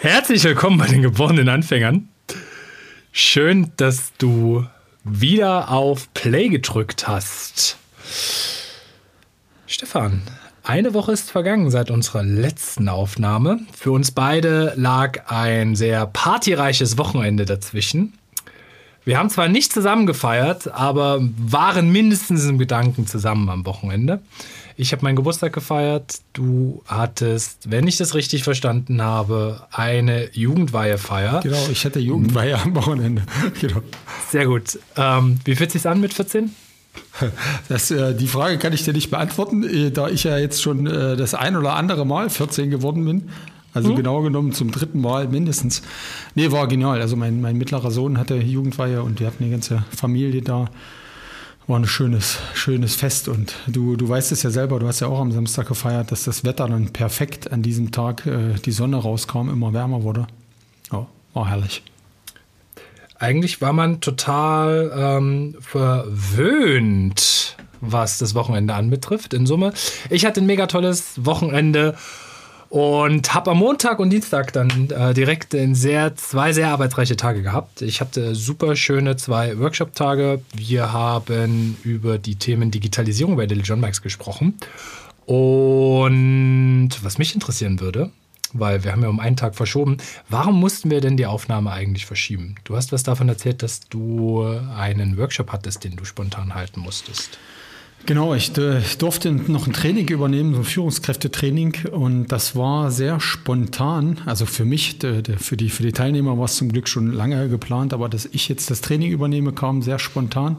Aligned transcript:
Herzlich 0.00 0.44
willkommen 0.44 0.78
bei 0.78 0.86
den 0.86 1.02
geborenen 1.02 1.48
Anfängern. 1.48 2.08
Schön, 3.10 3.72
dass 3.78 4.12
du 4.16 4.64
wieder 5.02 5.72
auf 5.72 6.14
Play 6.14 6.48
gedrückt 6.48 7.08
hast. 7.08 7.76
Stefan, 9.66 10.22
eine 10.62 10.94
Woche 10.94 11.10
ist 11.10 11.32
vergangen 11.32 11.72
seit 11.72 11.90
unserer 11.90 12.22
letzten 12.22 12.88
Aufnahme. 12.88 13.58
Für 13.76 13.90
uns 13.90 14.12
beide 14.12 14.72
lag 14.76 15.28
ein 15.30 15.74
sehr 15.74 16.06
partyreiches 16.06 16.96
Wochenende 16.96 17.44
dazwischen. 17.44 18.12
Wir 19.08 19.16
haben 19.16 19.30
zwar 19.30 19.48
nicht 19.48 19.72
zusammen 19.72 20.04
gefeiert, 20.04 20.70
aber 20.70 21.18
waren 21.38 21.90
mindestens 21.90 22.44
im 22.44 22.58
Gedanken 22.58 23.06
zusammen 23.06 23.48
am 23.48 23.64
Wochenende. 23.64 24.20
Ich 24.76 24.92
habe 24.92 25.02
meinen 25.02 25.16
Geburtstag 25.16 25.54
gefeiert. 25.54 26.16
Du 26.34 26.82
hattest, 26.86 27.70
wenn 27.70 27.86
ich 27.86 27.96
das 27.96 28.14
richtig 28.14 28.44
verstanden 28.44 29.00
habe, 29.00 29.66
eine 29.70 30.28
Jugendweihefeier. 30.34 31.40
Genau, 31.42 31.68
ich 31.72 31.86
hatte 31.86 32.00
Jugendweihe 32.00 32.60
am 32.60 32.74
Wochenende. 32.76 33.22
genau. 33.62 33.80
Sehr 34.30 34.44
gut. 34.44 34.78
Ähm, 34.98 35.40
wie 35.42 35.54
fühlt 35.54 35.70
es 35.70 35.82
sich 35.82 35.90
an 35.90 36.02
mit 36.02 36.12
14? 36.12 36.54
Das, 37.70 37.90
äh, 37.90 38.14
die 38.14 38.26
Frage 38.26 38.58
kann 38.58 38.74
ich 38.74 38.84
dir 38.84 38.92
nicht 38.92 39.08
beantworten, 39.08 39.62
äh, 39.64 39.90
da 39.90 40.08
ich 40.08 40.24
ja 40.24 40.36
jetzt 40.36 40.60
schon 40.60 40.86
äh, 40.86 41.16
das 41.16 41.32
ein 41.32 41.56
oder 41.56 41.76
andere 41.76 42.04
Mal 42.04 42.28
14 42.28 42.68
geworden 42.68 43.06
bin. 43.06 43.30
Also 43.74 43.92
mhm. 43.92 43.96
genau 43.96 44.22
genommen 44.22 44.52
zum 44.52 44.70
dritten 44.70 45.00
Mal 45.00 45.28
mindestens. 45.28 45.82
Nee, 46.34 46.50
war 46.50 46.66
genial. 46.68 47.00
Also 47.00 47.16
mein, 47.16 47.40
mein 47.40 47.56
mittlerer 47.56 47.90
Sohn 47.90 48.18
hatte 48.18 48.36
Jugendweihe 48.36 49.02
und 49.02 49.20
wir 49.20 49.26
hatten 49.26 49.44
eine 49.44 49.52
ganze 49.52 49.84
Familie 49.94 50.42
da. 50.42 50.70
War 51.66 51.78
ein 51.78 51.86
schönes, 51.86 52.38
schönes 52.54 52.94
Fest 52.94 53.28
und 53.28 53.54
du, 53.66 53.96
du 53.96 54.08
weißt 54.08 54.32
es 54.32 54.42
ja 54.42 54.48
selber, 54.48 54.78
du 54.78 54.88
hast 54.88 55.00
ja 55.00 55.08
auch 55.08 55.20
am 55.20 55.32
Samstag 55.32 55.68
gefeiert, 55.68 56.10
dass 56.10 56.24
das 56.24 56.42
Wetter 56.42 56.66
dann 56.66 56.94
perfekt 56.94 57.52
an 57.52 57.62
diesem 57.62 57.92
Tag, 57.92 58.24
äh, 58.24 58.54
die 58.54 58.72
Sonne 58.72 58.96
rauskam, 58.96 59.50
immer 59.50 59.74
wärmer 59.74 60.02
wurde. 60.02 60.26
Ja, 60.90 61.06
war 61.34 61.48
herrlich. 61.48 61.82
Eigentlich 63.18 63.60
war 63.60 63.74
man 63.74 64.00
total 64.00 64.92
ähm, 64.96 65.56
verwöhnt, 65.60 67.56
was 67.82 68.16
das 68.16 68.34
Wochenende 68.34 68.74
anbetrifft. 68.74 69.34
In 69.34 69.44
Summe. 69.44 69.74
Ich 70.08 70.24
hatte 70.24 70.40
ein 70.40 70.46
mega 70.46 70.68
tolles 70.68 71.24
Wochenende 71.26 71.96
und 72.70 73.34
habe 73.34 73.52
am 73.52 73.58
Montag 73.58 73.98
und 73.98 74.10
Dienstag 74.10 74.52
dann 74.52 74.90
äh, 74.90 75.14
direkt 75.14 75.54
in 75.54 75.74
sehr, 75.74 76.14
zwei 76.16 76.52
sehr 76.52 76.68
arbeitsreiche 76.68 77.16
Tage 77.16 77.42
gehabt. 77.42 77.82
Ich 77.82 78.00
hatte 78.00 78.34
super 78.34 78.76
schöne 78.76 79.16
zwei 79.16 79.58
Workshop-Tage. 79.58 80.42
Wir 80.54 80.92
haben 80.92 81.76
über 81.82 82.18
die 82.18 82.36
Themen 82.36 82.70
Digitalisierung 82.70 83.36
bei 83.36 83.44
John 83.44 83.80
Bikes 83.80 84.02
gesprochen. 84.02 84.58
Und 85.24 86.90
was 87.02 87.18
mich 87.18 87.34
interessieren 87.34 87.80
würde, 87.80 88.10
weil 88.52 88.84
wir 88.84 88.92
haben 88.92 89.02
ja 89.02 89.08
um 89.08 89.20
einen 89.20 89.36
Tag 89.36 89.54
verschoben. 89.54 89.98
Warum 90.28 90.58
mussten 90.60 90.90
wir 90.90 91.00
denn 91.00 91.16
die 91.16 91.26
Aufnahme 91.26 91.70
eigentlich 91.70 92.06
verschieben? 92.06 92.54
Du 92.64 92.76
hast 92.76 92.92
was 92.92 93.02
davon 93.02 93.28
erzählt, 93.28 93.62
dass 93.62 93.80
du 93.88 94.42
einen 94.76 95.16
Workshop 95.16 95.52
hattest, 95.52 95.84
den 95.84 95.96
du 95.96 96.04
spontan 96.04 96.54
halten 96.54 96.80
musstest. 96.80 97.38
Genau, 98.06 98.34
ich, 98.34 98.56
äh, 98.56 98.80
durfte 98.98 99.30
noch 99.30 99.66
ein 99.66 99.74
Training 99.74 100.08
übernehmen, 100.08 100.54
so 100.54 100.60
ein 100.60 100.64
Führungskräftetraining 100.64 101.76
und 101.92 102.28
das 102.28 102.56
war 102.56 102.90
sehr 102.90 103.20
spontan. 103.20 104.18
Also 104.24 104.46
für 104.46 104.64
mich, 104.64 104.96
für 105.00 105.56
die, 105.56 105.68
für 105.68 105.82
die 105.82 105.92
Teilnehmer 105.92 106.38
war 106.38 106.46
es 106.46 106.56
zum 106.56 106.72
Glück 106.72 106.88
schon 106.88 107.12
lange 107.12 107.48
geplant, 107.48 107.92
aber 107.92 108.08
dass 108.08 108.26
ich 108.26 108.48
jetzt 108.48 108.70
das 108.70 108.80
Training 108.80 109.10
übernehme, 109.10 109.52
kam 109.52 109.82
sehr 109.82 109.98
spontan. 109.98 110.56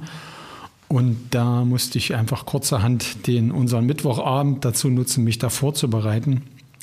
Und 0.90 1.18
da 1.32 1.66
musste 1.66 2.00
ich 2.00 2.16
einfach 2.16 2.46
kurzerhand 2.46 3.28
den, 3.28 3.52
unseren 3.52 3.86
Mittwochabend 3.86 4.66
dazu 4.66 4.90
nutzen, 4.90 5.24
mich 5.24 5.38
da 5.38 5.50
vorzubereiten. 5.50 6.42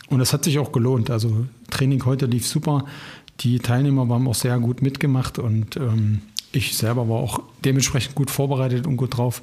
Und 0.08 0.20
das 0.20 0.32
hat 0.32 0.44
sich 0.44 0.58
auch 0.58 0.72
gelohnt. 0.72 1.10
Also 1.10 1.46
Training 1.70 2.04
heute 2.04 2.26
lief 2.26 2.46
super. 2.46 2.84
Die 3.40 3.58
Teilnehmer 3.58 4.08
haben 4.08 4.28
auch 4.28 4.34
sehr 4.34 4.58
gut 4.58 4.80
mitgemacht 4.80 5.38
und 5.38 5.76
ähm, 5.76 6.22
ich 6.52 6.76
selber 6.76 7.08
war 7.08 7.16
auch 7.16 7.42
dementsprechend 7.64 8.14
gut 8.14 8.30
vorbereitet 8.30 8.86
und 8.86 8.96
gut 8.96 9.16
drauf. 9.16 9.42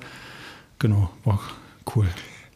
Genau, 0.79 1.09
war 1.23 1.39
cool. 1.95 2.07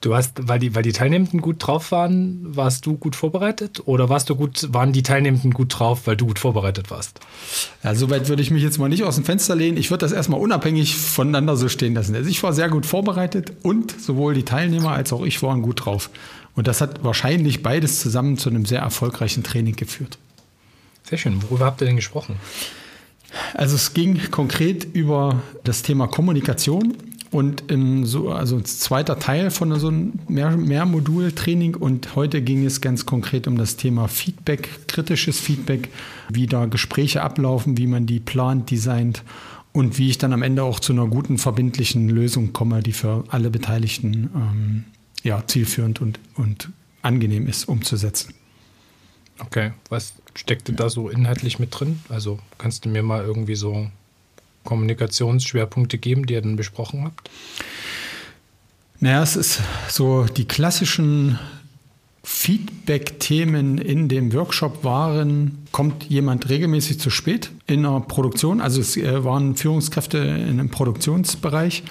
Du 0.02 0.16
hast, 0.16 0.48
weil 0.48 0.60
die, 0.60 0.76
weil 0.76 0.84
die 0.84 0.92
Teilnehmenden 0.92 1.42
gut 1.42 1.56
drauf 1.66 1.92
waren, 1.92 2.56
warst 2.56 2.86
du 2.86 2.98
gut 2.98 3.16
vorbereitet? 3.16 3.82
Oder 3.86 4.10
warst 4.10 4.30
du 4.30 4.36
gut, 4.36 4.72
waren 4.72 4.94
die 4.94 5.02
Teilnehmenden 5.02 5.52
gut 5.52 5.80
drauf, 5.80 6.06
weil 6.06 6.16
du 6.16 6.28
gut 6.28 6.38
vorbereitet 6.38 6.92
warst? 6.92 7.20
Ja, 7.84 7.96
soweit 7.96 8.30
würde 8.30 8.44
ich 8.44 8.52
mich 8.52 8.62
jetzt 8.62 8.78
mal 8.78 8.90
nicht 8.90 9.04
aus 9.04 9.16
dem 9.16 9.24
Fenster 9.24 9.56
lehnen. 9.56 9.76
Ich 9.76 9.90
würde 9.90 10.06
das 10.06 10.12
erstmal 10.12 10.40
unabhängig 10.40 10.96
voneinander 10.96 11.58
so 11.58 11.68
stehen 11.68 11.96
lassen. 11.96 12.16
Also 12.16 12.30
ich 12.30 12.44
war 12.44 12.54
sehr 12.54 12.70
gut 12.70 12.86
vorbereitet 12.86 13.54
und 13.64 14.00
sowohl 14.00 14.36
die 14.36 14.46
Teilnehmer 14.46 14.92
als 14.92 15.12
auch 15.14 15.26
ich 15.26 15.42
waren 15.42 15.64
gut 15.64 15.86
drauf. 15.86 16.12
Und 16.56 16.68
das 16.68 16.80
hat 16.80 17.04
wahrscheinlich 17.04 17.64
beides 17.64 18.00
zusammen 18.00 18.38
zu 18.38 18.50
einem 18.50 18.66
sehr 18.66 18.82
erfolgreichen 18.82 19.44
Training 19.44 19.76
geführt. 19.76 20.20
Sehr 21.04 21.18
schön. 21.18 21.42
Worüber 21.44 21.66
habt 21.66 21.82
ihr 21.82 21.88
denn 21.88 21.96
gesprochen? 21.96 22.36
Also 23.54 23.76
es 23.76 23.94
ging 23.94 24.30
konkret 24.32 24.84
über 24.84 25.42
das 25.64 25.82
Thema 25.82 26.08
Kommunikation 26.08 26.96
und 27.32 27.64
so, 28.04 28.32
also 28.32 28.60
zweiter 28.62 29.20
Teil 29.20 29.52
von 29.52 29.78
so 29.80 29.90
einem 29.90 30.20
Mehr 30.28 30.56
Mehrmodul-Training 30.56 31.76
und 31.76 32.16
heute 32.16 32.42
ging 32.42 32.66
es 32.66 32.82
ganz 32.82 33.06
konkret 33.06 33.48
um 33.48 33.58
das 33.58 33.76
Thema 33.76 34.08
Feedback, 34.08 34.88
kritisches 34.88 35.40
Feedback, 35.40 35.90
wie 36.30 36.48
da 36.48 36.66
Gespräche 36.66 37.22
ablaufen, 37.22 37.78
wie 37.78 37.88
man 37.88 38.06
die 38.06 38.20
plant, 38.20 38.72
designt 38.72 39.24
und 39.74 39.98
wie 39.98 40.10
ich 40.10 40.18
dann 40.18 40.34
am 40.34 40.42
Ende 40.42 40.64
auch 40.64 40.80
zu 40.80 40.94
einer 40.94 41.08
guten, 41.08 41.38
verbindlichen 41.38 42.10
Lösung 42.10 42.54
komme, 42.54 42.82
die 42.82 42.94
für 42.94 43.26
alle 43.30 43.50
Beteiligten 43.50 44.30
ähm, 44.34 44.86
ja, 45.24 45.46
zielführend 45.46 46.02
und, 46.02 46.20
und 46.36 46.70
angenehm 47.02 47.48
ist 47.48 47.68
umzusetzen. 47.68 48.34
Okay, 49.40 49.72
was 49.90 50.14
steckte 50.34 50.74
da 50.74 50.90
so 50.90 51.10
inhaltlich 51.10 51.60
mit 51.60 51.78
drin? 51.78 52.00
Also 52.10 52.40
kannst 52.58 52.86
du 52.86 52.90
mir 52.90 53.04
mal 53.04 53.24
irgendwie 53.24 53.56
so 53.56 53.88
Kommunikationsschwerpunkte 54.68 55.98
geben, 55.98 56.26
die 56.26 56.34
ihr 56.34 56.42
dann 56.42 56.58
besprochen 56.58 57.06
habt? 57.06 57.32
Naja, 59.00 59.24
es 59.24 59.38
ist 59.38 59.62
so 59.88 60.26
die 60.26 60.46
klassischen 60.46 61.40
Feedback-Themen 62.24 63.78
in 63.78 64.10
dem 64.10 64.34
Workshop 64.34 64.84
waren, 64.84 65.66
kommt 65.72 66.04
jemand 66.10 66.50
regelmäßig 66.50 67.00
zu 67.00 67.10
spät 67.10 67.50
in 67.68 67.84
der 67.84 68.02
Produktion? 68.02 68.60
Also 68.60 68.82
es 68.82 68.98
äh, 68.98 69.24
waren 69.24 69.56
Führungskräfte 69.56 70.18
in 70.18 70.60
einem 70.60 70.70
Produktionsbereich 70.70 71.84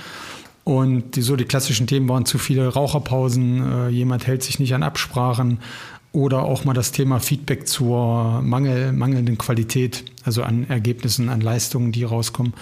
und 0.64 1.16
die, 1.16 1.22
so 1.22 1.36
die 1.36 1.46
klassischen 1.46 1.86
Themen 1.86 2.08
waren 2.10 2.26
zu 2.26 2.36
viele 2.36 2.68
Raucherpausen, 2.68 3.72
äh, 3.72 3.88
jemand 3.88 4.26
hält 4.26 4.42
sich 4.42 4.58
nicht 4.58 4.74
an 4.74 4.82
Absprachen 4.82 5.60
oder 6.16 6.44
auch 6.44 6.64
mal 6.64 6.72
das 6.72 6.92
Thema 6.92 7.20
Feedback 7.20 7.68
zur 7.68 8.40
Mangel, 8.40 8.94
mangelnden 8.94 9.36
Qualität, 9.36 10.02
also 10.24 10.42
an 10.42 10.66
Ergebnissen, 10.66 11.28
an 11.28 11.42
Leistungen, 11.42 11.92
die 11.92 12.04
rauskommen. 12.04 12.54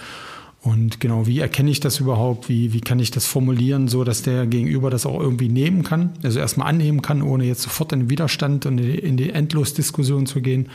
Und 0.61 0.99
genau, 0.99 1.25
wie 1.25 1.39
erkenne 1.39 1.71
ich 1.71 1.79
das 1.79 2.01
überhaupt? 2.01 2.49
Wie, 2.49 2.73
wie 2.73 2.81
kann 2.81 2.99
ich 2.99 3.11
das 3.11 3.25
formulieren, 3.25 3.87
so 3.87 4.03
dass 4.03 4.23
der 4.23 4.45
Gegenüber 4.45 4.89
das 4.89 5.05
auch 5.05 5.21
irgendwie 5.21 5.47
nehmen 5.47 5.83
kann? 5.83 6.09
Also 6.21 6.39
erstmal 6.39 6.67
annehmen 6.67 7.01
kann, 7.01 7.21
ohne 7.21 7.45
jetzt 7.45 7.61
sofort 7.61 7.93
in 7.93 8.01
den 8.01 8.09
Widerstand 8.09 8.65
und 8.65 8.77
in 8.77 9.15
die 9.15 9.29
Endlosdiskussion 9.29 10.25
zu 10.25 10.41
gehen. 10.41 10.67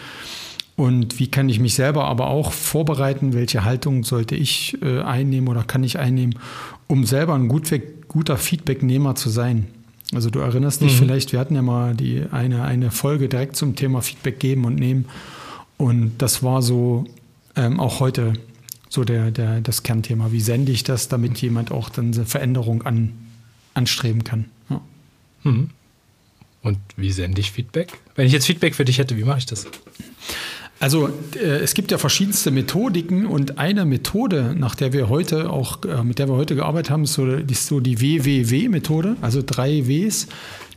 Und 0.74 1.18
wie 1.18 1.26
kann 1.26 1.50
ich 1.50 1.60
mich 1.60 1.74
selber 1.74 2.06
aber 2.06 2.28
auch 2.28 2.50
vorbereiten? 2.50 3.34
Welche 3.34 3.62
Haltung 3.62 4.04
sollte 4.04 4.36
ich 4.36 4.78
äh, 4.80 5.02
einnehmen 5.02 5.50
oder 5.50 5.64
kann 5.64 5.84
ich 5.84 5.98
einnehmen, 5.98 6.38
um 6.86 7.04
selber 7.04 7.34
ein 7.34 7.48
gut, 7.48 7.70
guter 8.08 8.38
Feedbacknehmer 8.38 9.16
zu 9.16 9.28
sein? 9.28 9.66
Also 10.12 10.30
du 10.30 10.40
erinnerst 10.40 10.80
dich 10.80 10.94
mhm. 10.94 10.98
vielleicht, 10.98 11.32
wir 11.32 11.38
hatten 11.38 11.54
ja 11.54 11.62
mal 11.62 11.94
die 11.94 12.24
eine, 12.30 12.64
eine 12.64 12.90
Folge 12.90 13.28
direkt 13.28 13.56
zum 13.56 13.76
Thema 13.76 14.02
Feedback 14.02 14.40
geben 14.40 14.64
und 14.64 14.74
nehmen. 14.74 15.06
Und 15.76 16.18
das 16.18 16.42
war 16.42 16.62
so 16.62 17.04
ähm, 17.56 17.78
auch 17.78 18.00
heute 18.00 18.34
so 18.88 19.04
der, 19.04 19.30
der, 19.30 19.60
das 19.60 19.82
Kernthema. 19.82 20.32
Wie 20.32 20.40
sende 20.40 20.72
ich 20.72 20.82
das, 20.82 21.08
damit 21.08 21.40
jemand 21.40 21.70
auch 21.70 21.88
dann 21.88 22.12
eine 22.12 22.26
Veränderung 22.26 22.82
an, 22.82 23.12
anstreben 23.74 24.24
kann? 24.24 24.46
Ja. 24.68 24.80
Mhm. 25.44 25.70
Und 26.62 26.78
wie 26.96 27.12
sende 27.12 27.40
ich 27.40 27.52
Feedback? 27.52 27.92
Wenn 28.16 28.26
ich 28.26 28.32
jetzt 28.32 28.46
Feedback 28.46 28.74
für 28.74 28.84
dich 28.84 28.98
hätte, 28.98 29.16
wie 29.16 29.24
mache 29.24 29.38
ich 29.38 29.46
das? 29.46 29.66
Also 30.80 31.10
äh, 31.36 31.58
es 31.58 31.74
gibt 31.74 31.90
ja 31.90 31.98
verschiedenste 31.98 32.50
Methodiken 32.50 33.26
und 33.26 33.58
eine 33.58 33.84
Methode, 33.84 34.54
nach 34.58 34.74
der 34.74 34.94
wir 34.94 35.10
heute 35.10 35.50
auch, 35.50 35.84
äh, 35.84 36.02
mit 36.02 36.18
der 36.18 36.26
wir 36.26 36.36
heute 36.36 36.56
gearbeitet 36.56 36.90
haben, 36.90 37.04
ist 37.04 37.12
so, 37.12 37.26
ist 37.26 37.66
so 37.66 37.80
die 37.80 38.00
WWW-Methode, 38.00 39.16
also 39.20 39.42
drei 39.44 39.86
Ws. 39.86 40.26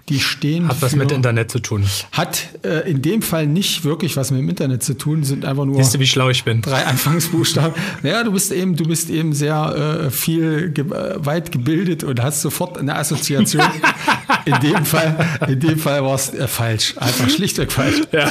die 0.09 0.19
stehen. 0.19 0.67
Hat 0.67 0.81
was 0.81 0.91
für, 0.91 0.97
mit 0.97 1.13
Internet 1.13 1.50
zu 1.51 1.59
tun. 1.59 1.85
Hat 2.11 2.50
äh, 2.65 2.89
in 2.91 3.01
dem 3.01 3.21
Fall 3.21 3.47
nicht 3.47 3.85
wirklich 3.85 4.17
was 4.17 4.29
mit 4.29 4.41
dem 4.41 4.50
Internet 4.50 4.83
zu 4.83 4.97
tun, 4.97 5.23
sind 5.23 5.45
einfach 5.45 5.63
nur. 5.63 5.77
Siehst 5.77 5.95
du, 5.95 6.00
wie 6.00 6.07
schlau 6.07 6.29
ich 6.29 6.44
bin? 6.44 6.61
Drei 6.61 6.85
Anfangsbuchstaben. 6.85 7.73
naja, 8.03 8.25
du 8.25 8.33
bist 8.33 8.51
eben, 8.51 8.75
du 8.75 8.83
bist 8.83 9.09
eben 9.09 9.31
sehr 9.31 10.03
äh, 10.03 10.11
viel 10.11 10.71
ge 10.71 10.83
äh, 10.83 11.25
weit 11.25 11.53
gebildet 11.53 12.03
und 12.03 12.21
hast 12.21 12.41
sofort 12.41 12.77
eine 12.77 12.97
Assoziation. 12.97 13.63
in 14.45 14.59
dem 14.59 14.85
Fall, 14.85 15.15
in 15.47 15.59
dem 15.59 15.77
Fall 15.77 16.03
war 16.03 16.15
es 16.15 16.33
äh, 16.33 16.47
falsch. 16.47 16.95
Einfach 16.97 17.29
schlichtweg 17.29 17.71
falsch. 17.71 18.01
Ja. 18.11 18.29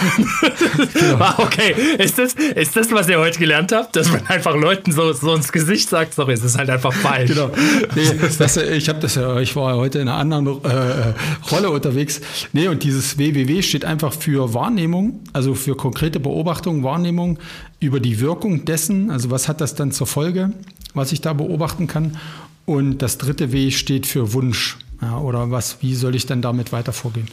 genau. 0.94 1.16
Ah, 1.18 1.34
okay. 1.38 1.74
Ist 1.98 2.18
das, 2.18 2.34
ist 2.34 2.76
das, 2.76 2.90
was 2.92 3.08
ihr 3.08 3.18
heute 3.18 3.38
gelernt 3.38 3.72
habt? 3.72 3.96
Dass 3.96 4.10
man 4.10 4.26
einfach 4.26 4.54
Leuten 4.54 4.92
so, 4.92 5.12
so 5.12 5.34
ins 5.34 5.52
Gesicht 5.52 5.88
sagt, 5.88 6.14
sorry, 6.14 6.34
es 6.34 6.42
ist 6.42 6.58
halt 6.58 6.70
einfach 6.70 6.92
falsch. 6.92 7.30
Genau. 7.30 7.50
Nee, 7.94 8.10
das, 8.38 8.56
ich 8.56 8.88
habe 8.88 9.00
das 9.00 9.14
ja, 9.14 9.38
ich 9.40 9.54
war 9.56 9.76
heute 9.76 9.98
in 9.98 10.08
einer 10.08 10.18
anderen 10.18 10.46
äh, 10.64 11.14
Rolle 11.50 11.70
unterwegs. 11.70 12.20
Nee, 12.52 12.68
und 12.68 12.82
dieses 12.82 13.18
WWW 13.18 13.62
steht 13.62 13.84
einfach 13.84 14.12
für 14.12 14.54
Wahrnehmung, 14.54 15.20
also 15.32 15.54
für 15.54 15.76
konkrete 15.76 16.20
Beobachtung, 16.20 16.82
Wahrnehmung 16.82 17.38
über 17.80 18.00
die 18.00 18.20
Wirkung 18.20 18.64
dessen, 18.64 19.10
also 19.10 19.30
was 19.30 19.48
hat 19.48 19.60
das 19.60 19.74
dann 19.74 19.92
zur 19.92 20.06
Folge, 20.06 20.52
was 20.94 21.12
ich 21.12 21.20
da 21.20 21.32
beobachten 21.32 21.86
kann. 21.86 22.16
Und 22.64 22.98
das 22.98 23.18
dritte 23.18 23.52
W 23.52 23.70
steht 23.70 24.06
für 24.06 24.32
Wunsch. 24.34 24.78
Ja, 25.02 25.18
oder 25.18 25.50
was, 25.50 25.82
wie 25.82 25.94
soll 25.94 26.14
ich 26.14 26.26
denn 26.26 26.42
damit 26.42 26.72
weiter 26.72 26.92
vorgehen? 26.92 27.28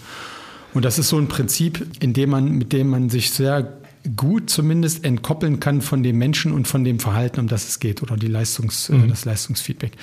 Und 0.74 0.86
das 0.86 1.00
ist 1.00 1.10
so 1.10 1.18
ein 1.18 1.27
Prinzip, 1.27 1.86
in 2.00 2.13
dem 2.13 2.31
man, 2.31 2.51
mit 2.51 2.74
dem 2.74 2.89
man 2.89 3.10
sich 3.10 3.31
sehr 3.31 3.74
gut 4.16 4.50
zumindest 4.50 5.04
entkoppeln 5.04 5.60
kann 5.60 5.81
von 5.81 6.04
dem 6.04 6.18
Menschen 6.18 6.51
und 6.51 6.68
von 6.68 6.83
dem 6.83 7.00
Verhalten, 7.00 7.42
um 7.42 7.48
das 7.48 7.68
es 7.68 7.80
geht, 7.80 8.01
oder 8.01 8.18
die 8.18 8.27
Leistungs, 8.27 8.89
mhm. 8.89 9.10
das 9.10 9.25
Leistungsfeedback. 9.25 9.94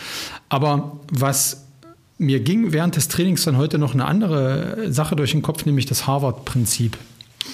Aber 0.49 1.01
was 1.11 1.67
mir 2.19 2.41
ging 2.41 2.73
während 2.73 2.97
des 2.97 3.09
Trainings 3.09 3.45
dann 3.45 3.57
heute 3.57 3.79
noch 3.79 3.95
eine 3.95 4.05
andere 4.07 4.93
Sache 4.93 5.17
durch 5.17 5.33
den 5.33 5.43
Kopf, 5.43 5.67
nämlich 5.67 5.87
das 5.87 6.07
Harvard-Prinzip 6.07 6.97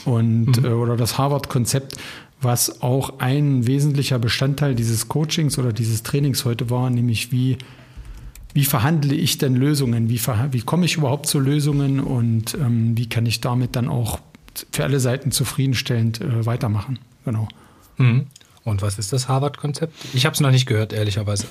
und 0.04 0.58
mhm. 0.58 0.64
äh, 0.64 0.68
oder 0.68 0.96
das 0.96 1.18
Harvard-Konzept, 1.18 1.96
was 2.40 2.82
auch 2.82 3.18
ein 3.18 3.66
wesentlicher 3.66 4.18
Bestandteil 4.18 4.74
dieses 4.74 5.08
Coachings 5.08 5.58
oder 5.58 5.72
dieses 5.72 6.02
Trainings 6.02 6.44
heute 6.44 6.70
war, 6.70 6.90
nämlich 6.90 7.30
wie 7.30 7.58
wie 8.54 8.64
verhandle 8.64 9.14
ich 9.14 9.38
denn 9.38 9.54
Lösungen? 9.54 10.08
Wie, 10.08 10.20
wie 10.20 10.60
komme 10.60 10.84
ich 10.84 10.96
überhaupt 10.96 11.26
zu 11.26 11.38
Lösungen 11.38 12.00
und 12.00 12.54
ähm, 12.54 12.96
wie 12.96 13.08
kann 13.08 13.26
ich 13.26 13.40
damit 13.40 13.76
dann 13.76 13.88
auch 13.88 14.20
für 14.70 14.84
alle 14.84 15.00
Seiten 15.00 15.30
zufriedenstellend 15.30 16.20
äh, 16.20 16.44
weitermachen? 16.44 16.98
Genau. 17.24 17.48
Mhm. 17.96 18.26
Und 18.64 18.80
was 18.80 18.98
ist 18.98 19.12
das 19.12 19.26
Harvard-Konzept? 19.26 19.92
Ich 20.12 20.24
habe 20.24 20.34
es 20.34 20.40
noch 20.40 20.52
nicht 20.52 20.66
gehört, 20.66 20.92
ehrlicherweise. 20.92 21.46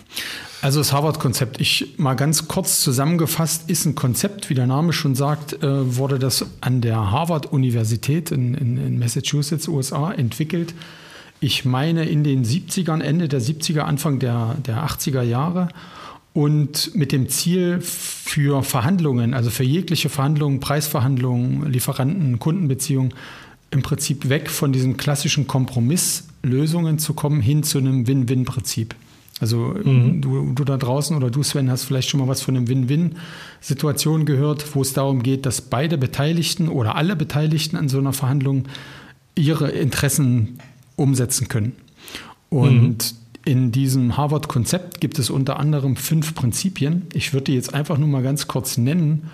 Also 0.62 0.80
das 0.80 0.94
Harvard-Konzept, 0.94 1.60
ich 1.60 1.96
mal 1.98 2.14
ganz 2.14 2.48
kurz 2.48 2.80
zusammengefasst, 2.80 3.70
ist 3.70 3.86
ein 3.86 3.96
Konzept, 3.96 4.50
wie 4.50 4.54
der 4.54 4.68
Name 4.68 4.94
schon 4.94 5.16
sagt, 5.16 5.62
äh, 5.62 5.98
wurde 5.98 6.20
das 6.20 6.46
an 6.62 6.80
der 6.80 7.12
Harvard-Universität 7.12 8.32
in, 8.32 8.54
in, 8.54 8.78
in, 8.78 9.00
Massachusetts, 9.00 9.68
USA, 9.68 10.12
entwickelt. 10.14 10.74
Ich 11.42 11.66
meine 11.66 12.06
in 12.06 12.24
den 12.24 12.46
70ern, 12.46 13.02
Ende 13.02 13.28
der 13.28 13.42
70er, 13.42 13.82
Anfang 13.82 14.20
der, 14.20 14.56
der 14.66 14.86
80er 14.86 15.24
Jahre. 15.24 15.68
Und 16.34 16.96
mit 16.96 17.12
dem 17.12 17.28
Ziel 17.28 17.82
für 17.82 18.64
Verhandlungen, 18.64 19.34
also 19.34 19.50
für 19.50 19.66
jegliche 19.66 20.08
Verhandlungen, 20.08 20.62
Preisverhandlungen, 20.62 21.70
Lieferanten, 21.70 22.40
Kundenbeziehungen, 22.40 23.14
im 23.72 23.82
Prinzip 23.82 24.30
weg 24.30 24.50
von 24.50 24.72
diesen 24.72 24.98
klassischen 24.98 25.48
Kompromisslösungen 25.48 27.00
zu 27.00 27.14
kommen, 27.14 27.42
hin 27.42 27.64
zu 27.64 27.78
einem 27.78 28.08
Win-Win-Prinzip. 28.08 28.96
Also 29.40 29.76
mhm. 29.84 30.22
du, 30.22 30.54
du 30.54 30.64
da 30.64 30.78
draußen 30.78 31.18
oder 31.18 31.32
du, 31.32 31.42
Sven, 31.42 31.72
hast 31.72 31.86
vielleicht 31.86 32.10
schon 32.10 32.20
mal 32.20 32.28
was 32.28 32.42
von 32.42 32.56
einem 32.56 32.68
Win-Win-Situation 32.68 34.26
gehört, 34.26 34.76
wo 34.76 34.82
es 34.82 34.94
darum 34.94 35.24
geht, 35.24 35.46
dass 35.46 35.62
beide 35.62 35.98
Beteiligten 35.98 36.70
oder 36.70 36.96
alle 36.96 37.16
Beteiligten 37.16 37.76
an 37.76 37.90
so 37.90 37.98
einer 37.98 38.14
Verhandlung 38.14 38.66
ihre 39.36 39.72
Interessen 39.72 40.60
umsetzen 40.96 41.48
können. 41.48 41.74
Und 42.50 42.98
mhm. 42.98 43.21
In 43.46 43.72
diesem 43.72 44.18
Harvard-Konzept 44.18 45.02
gibt 45.02 45.20
es 45.20 45.30
unter 45.30 45.60
anderem 45.60 45.96
fünf 45.96 46.36
Prinzipien. 46.36 47.08
Ich 47.14 47.34
würde 47.34 47.46
die 47.46 47.54
jetzt 47.54 47.74
einfach 47.74 47.98
nur 47.98 48.08
mal 48.08 48.24
ganz 48.24 48.48
kurz 48.48 48.78
nennen 48.78 49.30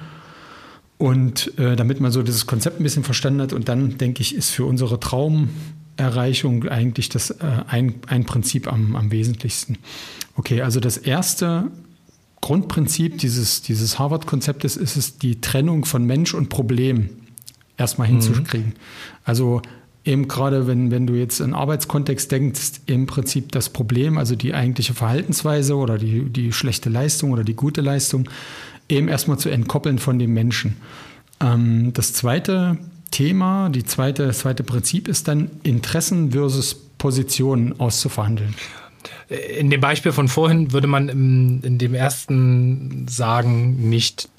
und 0.98 1.57
äh, 1.59 1.75
damit 1.75 2.00
man 2.00 2.12
so 2.12 2.24
dieses 2.24 2.48
Konzept 2.48 2.80
ein 2.80 2.83
bisschen 2.83 3.04
verstanden 3.04 3.42
hat, 3.42 3.54
und 3.54 3.69
dann 3.69 3.98
denke 3.98 4.21
ich, 4.21 4.36
ist 4.36 4.50
für 4.50 4.65
unsere 4.65 5.00
Traumerreichung 5.00 6.68
eigentlich 6.68 7.09
das 7.09 7.31
äh, 7.31 7.63
ein, 7.68 7.95
ein 8.07 8.25
Prinzip 8.25 8.71
am, 8.71 8.95
am 8.95 9.12
wesentlichsten. 9.12 9.77
Okay, 10.36 10.62
also 10.62 10.80
das 10.80 10.98
erste 10.98 11.69
Grundprinzip 12.42 13.18
dieses, 13.19 13.62
dieses 13.62 14.00
Harvard-Konzeptes 14.00 14.77
ist 14.77 14.95
es, 14.95 15.18
die 15.18 15.42
Trennung 15.42 15.86
von 15.86 16.06
Mensch 16.06 16.33
und 16.33 16.50
Problem 16.50 17.10
erstmal 17.77 18.07
hinzukriegen. 18.07 18.69
Mhm. 18.69 18.75
Also 19.24 19.62
eben 20.07 20.27
gerade, 20.27 20.65
wenn, 20.68 20.89
wenn 20.89 21.06
du 21.06 21.13
jetzt 21.13 21.39
in 21.39 21.54
Arbeitskontext 21.54 22.31
denkst, 22.31 22.81
im 22.86 23.06
Prinzip 23.06 23.51
das 23.51 23.69
Problem, 23.69 24.18
also 24.18 24.36
die 24.36 24.54
eigentliche 24.54 24.94
Verhaltensweise 24.94 25.75
oder 25.75 25.98
die, 25.98 26.24
die 26.24 26.54
schlechte 26.54 26.89
Leistung 26.89 27.31
oder 27.31 27.44
die 27.44 27.56
gute 27.56 27.81
Leistung, 27.81 28.30
eben 28.89 29.09
erstmal 29.09 29.38
zu 29.38 29.50
entkoppeln 29.50 30.00
von 30.00 30.18
dem 30.18 30.33
Menschen. 30.33 30.77
Ähm, 31.42 31.92
das 31.94 32.13
zweite 32.13 32.77
Thema, 33.12 33.69
die 33.69 33.83
zweite, 33.83 34.25
das 34.25 34.39
zweite 34.39 34.63
Prinzip 34.63 35.07
ist 35.07 35.27
dann 35.27 35.51
Interessen 35.63 36.31
versus 36.31 36.74
Positionen 36.98 37.80
auszuverhandeln. 37.80 38.56
In 39.57 39.69
dem 39.69 39.81
Beispiel 39.81 40.13
von 40.13 40.27
vorhin 40.27 40.71
würde 40.71 40.88
man 40.88 41.10
in 41.10 41.77
dem 41.77 41.94
ersten 41.94 43.07
sagen, 43.07 43.89
nicht 43.89 44.30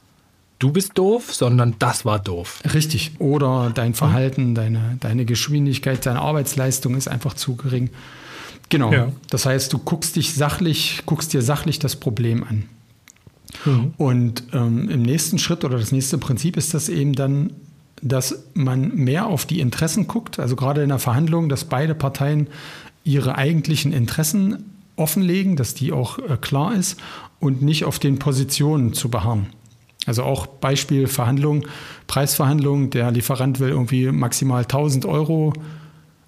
du 0.58 0.72
bist 0.72 0.96
doof, 0.96 1.34
sondern 1.34 1.75
das 1.78 2.05
war 2.05 2.19
doof. 2.19 2.62
Richtig. 2.75 3.12
Oder 3.19 3.70
dein 3.75 3.94
Verhalten, 3.94 4.55
deine, 4.55 4.96
deine 5.00 5.25
Geschwindigkeit, 5.25 6.05
deine 6.05 6.20
Arbeitsleistung 6.20 6.96
ist 6.96 7.08
einfach 7.08 7.34
zu 7.34 7.56
gering. 7.56 7.90
Genau. 8.69 8.93
Ja. 8.93 9.12
Das 9.31 9.46
heißt, 9.46 9.72
du 9.72 9.78
guckst 9.78 10.16
dich 10.16 10.34
sachlich, 10.34 11.02
guckst 11.06 11.32
dir 11.32 11.43
sachlich 11.43 11.78
das 11.78 11.96
Problem 11.96 12.44
an. 12.44 12.64
Mhm. 13.64 13.94
Und 13.96 14.43
ähm, 14.52 14.90
im 14.90 15.02
nächsten 15.02 15.38
Schritt 15.38 15.64
oder 15.64 15.78
das 15.78 15.93
nächste 15.93 16.19
Prinzip 16.19 16.56
ist 16.56 16.75
das 16.75 16.88
eben 16.88 17.14
dann, 17.14 17.52
dass 18.02 18.44
man 18.54 18.94
mehr 18.94 19.26
auf 19.26 19.46
die 19.46 19.61
Interessen 19.61 20.06
guckt, 20.06 20.38
also 20.38 20.54
gerade 20.54 20.82
in 20.82 20.90
der 20.90 20.99
Verhandlung, 20.99 21.49
dass 21.49 21.64
beide 21.64 21.94
Parteien 21.94 22.49
ihre 23.04 23.37
eigentlichen 23.37 23.93
Interessen 23.93 24.70
offenlegen, 24.96 25.56
dass 25.56 25.75
die 25.75 25.93
auch 25.93 26.19
äh, 26.19 26.37
klar 26.40 26.75
ist 26.75 27.00
und 27.40 27.62
nicht 27.62 27.84
auf 27.84 27.99
den 27.99 28.19
Positionen 28.19 28.93
zu 28.93 29.08
beharren. 29.08 29.46
Also 30.08 30.25
auch 30.25 30.46
Beispiel 30.46 31.06
Verhandlung, 31.06 31.66
Preisverhandlung, 32.06 32.90
der 32.90 33.10
Lieferant 33.10 33.60
will 33.60 33.69
irgendwie 33.69 34.10
maximal 34.10 34.62
1000 34.62 35.05
Euro 35.05 35.52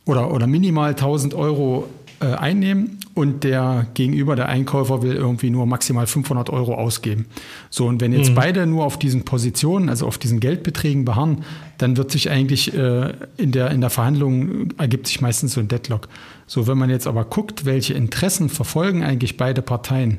oder, 0.05 0.33
oder 0.33 0.47
minimal 0.47 0.91
1000 0.91 1.35
Euro 1.35 1.89
äh, 2.21 2.27
einnehmen 2.27 2.99
und 3.15 3.43
der 3.43 3.87
Gegenüber, 3.95 4.37
der 4.37 4.51
Einkäufer, 4.51 5.03
will 5.03 5.15
irgendwie 5.15 5.49
nur 5.49 5.65
maximal 5.65 6.07
500 6.07 6.51
Euro 6.51 6.75
ausgeben. 6.75 7.25
So, 7.71 7.87
und 7.87 8.03
wenn 8.03 8.13
jetzt 8.13 8.31
mhm. 8.31 8.35
beide 8.35 8.67
nur 8.67 8.85
auf 8.85 8.99
diesen 8.99 9.25
Positionen, 9.25 9.89
also 9.89 10.07
auf 10.07 10.19
diesen 10.19 10.39
Geldbeträgen 10.39 11.07
beharren, 11.07 11.45
dann 11.79 11.97
wird 11.97 12.11
sich 12.11 12.31
eigentlich 12.31 12.75
äh, 12.75 13.15
in, 13.39 13.53
der, 13.53 13.71
in 13.71 13.81
der 13.81 13.89
Verhandlung 13.89 14.75
ergibt 14.77 15.07
sich 15.07 15.23
meistens 15.23 15.55
so 15.55 15.61
ein 15.61 15.69
Deadlock. 15.69 16.09
So, 16.47 16.67
wenn 16.67 16.77
man 16.77 16.91
jetzt 16.91 17.07
aber 17.07 17.25
guckt, 17.25 17.65
welche 17.65 17.95
Interessen 17.95 18.51
verfolgen 18.51 19.03
eigentlich 19.03 19.39
beide 19.39 19.63
Parteien, 19.63 20.19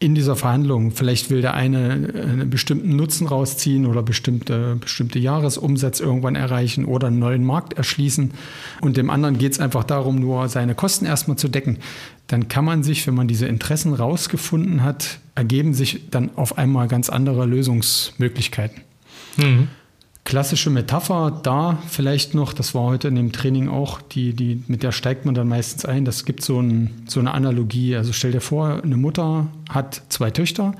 in 0.00 0.14
dieser 0.14 0.36
Verhandlung. 0.36 0.92
Vielleicht 0.92 1.28
will 1.28 1.40
der 1.40 1.54
eine 1.54 2.12
einen 2.14 2.50
bestimmten 2.50 2.94
Nutzen 2.94 3.26
rausziehen 3.26 3.86
oder 3.86 4.02
bestimmte, 4.02 4.76
bestimmte 4.76 5.18
Jahresumsatz 5.18 6.00
irgendwann 6.00 6.36
erreichen 6.36 6.84
oder 6.84 7.08
einen 7.08 7.18
neuen 7.18 7.44
Markt 7.44 7.72
erschließen. 7.72 8.30
Und 8.80 8.96
dem 8.96 9.10
anderen 9.10 9.38
geht 9.38 9.52
es 9.52 9.60
einfach 9.60 9.84
darum, 9.84 10.16
nur 10.16 10.48
seine 10.48 10.74
Kosten 10.74 11.04
erstmal 11.04 11.36
zu 11.36 11.48
decken. 11.48 11.78
Dann 12.28 12.48
kann 12.48 12.64
man 12.64 12.82
sich, 12.82 13.06
wenn 13.06 13.14
man 13.14 13.26
diese 13.26 13.46
Interessen 13.46 13.92
rausgefunden 13.92 14.84
hat, 14.84 15.18
ergeben 15.34 15.74
sich 15.74 16.10
dann 16.10 16.30
auf 16.36 16.58
einmal 16.58 16.86
ganz 16.86 17.08
andere 17.08 17.46
Lösungsmöglichkeiten. 17.46 18.82
Mhm 19.36 19.68
klassische 20.28 20.68
Metapher 20.68 21.40
da 21.42 21.78
vielleicht 21.88 22.34
noch, 22.34 22.52
das 22.52 22.74
war 22.74 22.82
heute 22.82 23.08
in 23.08 23.14
dem 23.14 23.32
Training 23.32 23.70
auch, 23.70 24.02
die, 24.02 24.34
die, 24.34 24.62
mit 24.66 24.82
der 24.82 24.92
steigt 24.92 25.24
man 25.24 25.34
dann 25.34 25.48
meistens 25.48 25.86
ein. 25.86 26.04
Das 26.04 26.26
gibt 26.26 26.44
so, 26.44 26.60
ein, 26.60 27.02
so 27.08 27.18
eine 27.18 27.32
Analogie. 27.32 27.96
Also 27.96 28.12
stell 28.12 28.32
dir 28.32 28.42
vor, 28.42 28.82
eine 28.82 28.98
Mutter 28.98 29.46
hat 29.70 30.02
zwei 30.10 30.30
Töchter 30.30 30.74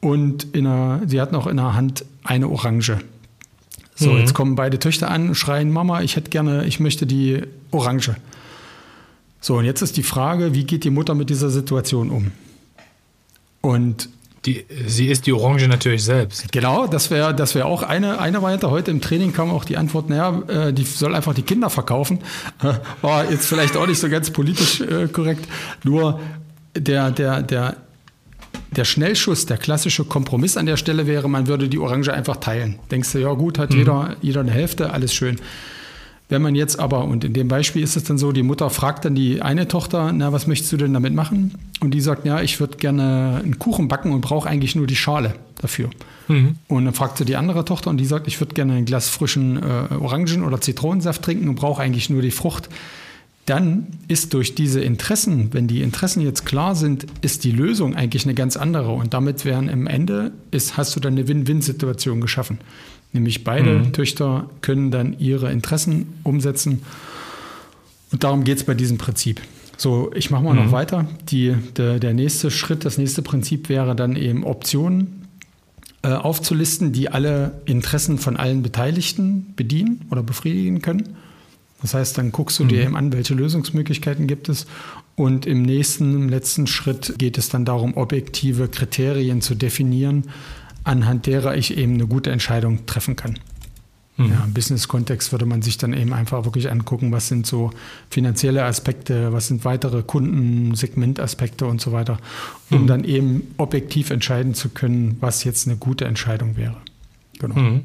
und 0.00 0.56
in 0.56 0.66
einer, 0.66 1.02
sie 1.06 1.20
hat 1.20 1.30
noch 1.30 1.46
in 1.46 1.58
der 1.58 1.74
Hand 1.74 2.06
eine 2.24 2.48
Orange. 2.48 2.96
So, 3.96 4.12
mhm. 4.12 4.18
jetzt 4.20 4.32
kommen 4.32 4.54
beide 4.54 4.78
Töchter 4.78 5.10
an, 5.10 5.34
schreien, 5.34 5.70
Mama, 5.70 6.00
ich 6.00 6.16
hätte 6.16 6.30
gerne, 6.30 6.64
ich 6.64 6.80
möchte 6.80 7.04
die 7.04 7.42
Orange. 7.72 8.16
So, 9.42 9.58
und 9.58 9.66
jetzt 9.66 9.82
ist 9.82 9.98
die 9.98 10.02
Frage, 10.02 10.54
wie 10.54 10.64
geht 10.64 10.84
die 10.84 10.90
Mutter 10.90 11.14
mit 11.14 11.28
dieser 11.28 11.50
Situation 11.50 12.08
um? 12.08 12.32
Und 13.60 14.08
die, 14.46 14.64
sie 14.86 15.08
ist 15.08 15.26
die 15.26 15.32
Orange 15.32 15.68
natürlich 15.68 16.04
selbst. 16.04 16.50
Genau, 16.50 16.86
das 16.86 17.10
wäre 17.10 17.34
das 17.34 17.54
wär 17.54 17.66
auch 17.66 17.82
eine, 17.82 18.18
eine 18.20 18.40
Variante. 18.40 18.70
Heute 18.70 18.90
im 18.90 19.00
Training 19.00 19.32
kam 19.32 19.50
auch 19.50 19.64
die 19.64 19.76
Antwort, 19.76 20.08
naja, 20.08 20.42
äh, 20.48 20.72
die 20.72 20.84
soll 20.84 21.14
einfach 21.14 21.34
die 21.34 21.42
Kinder 21.42 21.68
verkaufen. 21.68 22.20
War 23.02 23.30
jetzt 23.30 23.46
vielleicht 23.46 23.76
auch 23.76 23.86
nicht 23.86 23.98
so 23.98 24.08
ganz 24.08 24.30
politisch 24.30 24.80
äh, 24.80 25.08
korrekt. 25.08 25.46
Nur 25.84 26.20
der, 26.74 27.10
der, 27.10 27.42
der 27.42 27.76
der 28.76 28.84
Schnellschuss, 28.84 29.46
der 29.46 29.56
klassische 29.56 30.04
Kompromiss 30.04 30.56
an 30.56 30.66
der 30.66 30.76
Stelle 30.76 31.06
wäre, 31.06 31.28
man 31.28 31.46
würde 31.48 31.68
die 31.68 31.78
Orange 31.78 32.12
einfach 32.12 32.36
teilen. 32.36 32.78
Denkst 32.90 33.12
du, 33.12 33.18
ja 33.18 33.32
gut, 33.32 33.58
hat 33.58 33.70
mhm. 33.70 33.78
jeder, 33.78 34.16
jeder 34.22 34.40
eine 34.40 34.52
Hälfte, 34.52 34.92
alles 34.92 35.12
schön. 35.12 35.40
Wenn 36.30 36.42
man 36.42 36.54
jetzt 36.54 36.78
aber, 36.78 37.04
und 37.04 37.24
in 37.24 37.32
dem 37.32 37.48
Beispiel 37.48 37.82
ist 37.82 37.96
es 37.96 38.04
dann 38.04 38.16
so, 38.16 38.32
die 38.32 38.42
Mutter 38.42 38.70
fragt 38.70 39.04
dann 39.04 39.14
die 39.14 39.42
eine 39.42 39.68
Tochter, 39.68 40.12
na, 40.12 40.32
was 40.32 40.46
möchtest 40.46 40.72
du 40.72 40.76
denn 40.76 40.94
damit 40.94 41.12
machen? 41.12 41.54
Und 41.80 41.92
die 41.92 42.00
sagt, 42.00 42.24
ja, 42.24 42.40
ich 42.40 42.60
würde 42.60 42.78
gerne 42.78 43.40
einen 43.42 43.58
Kuchen 43.58 43.88
backen 43.88 44.12
und 44.12 44.20
brauche 44.22 44.48
eigentlich 44.48 44.76
nur 44.76 44.86
die 44.86 44.96
Schale 44.96 45.34
dafür. 45.60 45.90
Mhm. 46.28 46.54
Und 46.68 46.84
dann 46.84 46.94
fragt 46.94 47.18
sie 47.18 47.24
die 47.24 47.36
andere 47.36 47.64
Tochter 47.64 47.90
und 47.90 47.98
die 47.98 48.06
sagt, 48.06 48.28
ich 48.28 48.40
würde 48.40 48.54
gerne 48.54 48.74
ein 48.74 48.84
Glas 48.84 49.08
frischen 49.08 49.56
äh, 49.56 49.94
Orangen- 49.94 50.44
oder 50.44 50.60
Zitronensaft 50.60 51.22
trinken 51.22 51.48
und 51.48 51.56
brauche 51.56 51.82
eigentlich 51.82 52.08
nur 52.08 52.22
die 52.22 52.30
Frucht 52.30 52.70
dann 53.50 53.88
ist 54.06 54.32
durch 54.32 54.54
diese 54.54 54.80
Interessen, 54.80 55.52
wenn 55.52 55.66
die 55.66 55.82
Interessen 55.82 56.20
jetzt 56.20 56.46
klar 56.46 56.76
sind, 56.76 57.06
ist 57.20 57.42
die 57.42 57.50
Lösung 57.50 57.96
eigentlich 57.96 58.24
eine 58.24 58.34
ganz 58.34 58.56
andere. 58.56 58.92
Und 58.92 59.12
damit 59.12 59.44
wären 59.44 59.68
im 59.68 59.88
Ende, 59.88 60.30
ist, 60.52 60.76
hast 60.76 60.94
du 60.94 61.00
dann 61.00 61.14
eine 61.14 61.26
Win-Win-Situation 61.26 62.20
geschaffen. 62.20 62.58
Nämlich 63.12 63.44
beide 63.44 63.78
mhm. 63.78 63.92
Töchter 63.92 64.48
können 64.60 64.90
dann 64.90 65.18
ihre 65.18 65.50
Interessen 65.50 66.14
umsetzen. 66.22 66.82
Und 68.12 68.24
darum 68.24 68.44
geht 68.44 68.58
es 68.58 68.64
bei 68.64 68.74
diesem 68.74 68.98
Prinzip. 68.98 69.40
So, 69.76 70.10
ich 70.14 70.30
mache 70.30 70.44
mal 70.44 70.54
mhm. 70.54 70.64
noch 70.64 70.72
weiter. 70.72 71.06
Die, 71.30 71.54
der, 71.76 71.98
der 71.98 72.14
nächste 72.14 72.50
Schritt, 72.50 72.84
das 72.84 72.98
nächste 72.98 73.22
Prinzip 73.22 73.68
wäre 73.68 73.96
dann 73.96 74.14
eben 74.14 74.44
Optionen 74.44 75.26
äh, 76.02 76.12
aufzulisten, 76.12 76.92
die 76.92 77.08
alle 77.08 77.60
Interessen 77.64 78.18
von 78.18 78.36
allen 78.36 78.62
Beteiligten 78.62 79.54
bedienen 79.56 80.02
oder 80.10 80.22
befriedigen 80.22 80.82
können. 80.82 81.16
Das 81.82 81.94
heißt, 81.94 82.18
dann 82.18 82.30
guckst 82.30 82.58
du 82.58 82.64
dir 82.64 82.80
mhm. 82.80 82.84
eben 82.84 82.96
an, 82.96 83.12
welche 83.12 83.34
Lösungsmöglichkeiten 83.34 84.26
gibt 84.26 84.48
es. 84.48 84.66
Und 85.16 85.46
im 85.46 85.62
nächsten, 85.62 86.14
im 86.14 86.28
letzten 86.28 86.66
Schritt 86.66 87.14
geht 87.18 87.38
es 87.38 87.48
dann 87.48 87.64
darum, 87.64 87.96
objektive 87.96 88.68
Kriterien 88.68 89.40
zu 89.40 89.54
definieren, 89.54 90.24
anhand 90.84 91.26
derer 91.26 91.56
ich 91.56 91.76
eben 91.76 91.94
eine 91.94 92.06
gute 92.06 92.30
Entscheidung 92.30 92.86
treffen 92.86 93.16
kann. 93.16 93.38
Mhm. 94.20 94.30
Ja, 94.32 94.44
Im 94.44 94.52
Business-Kontext 94.52 95.32
würde 95.32 95.46
man 95.46 95.62
sich 95.62 95.78
dann 95.78 95.92
eben 95.92 96.12
einfach 96.12 96.44
wirklich 96.44 96.70
angucken, 96.70 97.12
was 97.12 97.28
sind 97.28 97.46
so 97.46 97.70
finanzielle 98.10 98.64
Aspekte, 98.64 99.32
was 99.32 99.48
sind 99.48 99.64
weitere 99.64 100.02
Kundensegmentaspekte 100.02 101.66
und 101.66 101.80
so 101.80 101.92
weiter, 101.92 102.18
um 102.70 102.82
mhm. 102.82 102.86
dann 102.86 103.04
eben 103.04 103.54
objektiv 103.56 104.10
entscheiden 104.10 104.54
zu 104.54 104.68
können, 104.68 105.16
was 105.20 105.44
jetzt 105.44 105.66
eine 105.66 105.76
gute 105.76 106.04
Entscheidung 106.04 106.56
wäre. 106.56 106.76
Genau. 107.38 107.54
Mhm. 107.54 107.84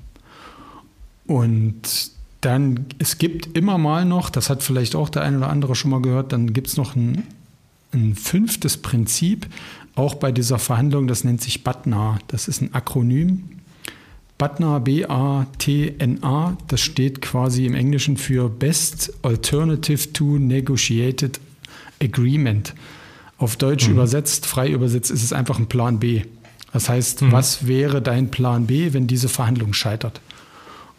Und 1.27 2.11
dann, 2.41 2.85
es 2.99 3.17
gibt 3.17 3.57
immer 3.57 3.77
mal 3.77 4.05
noch, 4.05 4.29
das 4.29 4.49
hat 4.49 4.61
vielleicht 4.61 4.95
auch 4.95 5.09
der 5.09 5.23
eine 5.23 5.37
oder 5.37 5.49
andere 5.49 5.75
schon 5.75 5.91
mal 5.91 6.01
gehört, 6.01 6.31
dann 6.31 6.53
gibt 6.53 6.67
es 6.67 6.77
noch 6.77 6.95
ein, 6.95 7.23
ein 7.93 8.15
fünftes 8.15 8.77
Prinzip, 8.77 9.47
auch 9.95 10.15
bei 10.15 10.31
dieser 10.31 10.59
Verhandlung, 10.59 11.07
das 11.07 11.23
nennt 11.23 11.41
sich 11.41 11.63
BATNA. 11.63 12.19
Das 12.27 12.47
ist 12.47 12.61
ein 12.61 12.73
Akronym. 12.73 13.49
BATNA, 14.37 14.79
B-A-T-N-A, 14.79 16.57
das 16.67 16.81
steht 16.81 17.21
quasi 17.21 17.65
im 17.65 17.73
Englischen 17.73 18.17
für 18.17 18.49
Best 18.49 19.13
Alternative 19.21 20.11
to 20.11 20.37
Negotiated 20.37 21.39
Agreement. 22.03 22.73
Auf 23.37 23.55
Deutsch 23.55 23.87
mhm. 23.87 23.93
übersetzt, 23.93 24.45
frei 24.45 24.69
übersetzt, 24.69 25.09
ist 25.11 25.23
es 25.23 25.31
einfach 25.31 25.57
ein 25.57 25.67
Plan 25.67 25.99
B. 25.99 26.23
Das 26.73 26.89
heißt, 26.89 27.21
mhm. 27.21 27.31
was 27.31 27.67
wäre 27.67 28.01
dein 28.01 28.31
Plan 28.31 28.67
B, 28.67 28.91
wenn 28.91 29.07
diese 29.07 29.29
Verhandlung 29.29 29.71
scheitert? 29.71 30.19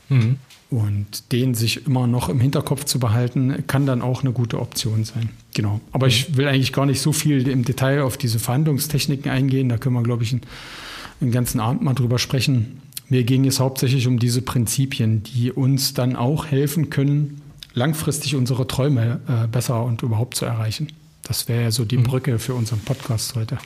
Mhm. 0.08 0.38
Und 0.68 1.30
den 1.30 1.54
sich 1.54 1.86
immer 1.86 2.08
noch 2.08 2.28
im 2.28 2.40
Hinterkopf 2.40 2.84
zu 2.84 2.98
behalten, 2.98 3.64
kann 3.68 3.86
dann 3.86 4.02
auch 4.02 4.22
eine 4.22 4.32
gute 4.32 4.60
Option 4.60 5.04
sein. 5.04 5.30
Genau. 5.54 5.80
Aber 5.92 6.08
ich 6.08 6.36
will 6.36 6.48
eigentlich 6.48 6.72
gar 6.72 6.86
nicht 6.86 7.00
so 7.00 7.12
viel 7.12 7.46
im 7.46 7.64
Detail 7.64 8.02
auf 8.02 8.16
diese 8.16 8.40
Verhandlungstechniken 8.40 9.30
eingehen. 9.30 9.68
Da 9.68 9.78
können 9.78 9.94
wir, 9.94 10.02
glaube 10.02 10.24
ich, 10.24 10.32
einen, 10.32 10.42
einen 11.20 11.30
ganzen 11.30 11.60
Abend 11.60 11.82
mal 11.82 11.94
drüber 11.94 12.18
sprechen. 12.18 12.82
Mir 13.08 13.22
ging 13.22 13.46
es 13.46 13.60
hauptsächlich 13.60 14.08
um 14.08 14.18
diese 14.18 14.42
Prinzipien, 14.42 15.22
die 15.22 15.52
uns 15.52 15.94
dann 15.94 16.16
auch 16.16 16.46
helfen 16.46 16.90
können, 16.90 17.42
langfristig 17.74 18.34
unsere 18.34 18.66
Träume 18.66 19.20
äh, 19.28 19.46
besser 19.46 19.84
und 19.84 20.02
überhaupt 20.02 20.36
zu 20.36 20.46
erreichen. 20.46 20.88
Das 21.22 21.48
wäre 21.48 21.62
ja 21.62 21.70
so 21.70 21.84
die 21.84 21.98
mhm. 21.98 22.04
Brücke 22.04 22.38
für 22.40 22.54
unseren 22.54 22.80
Podcast 22.80 23.36
heute. 23.36 23.58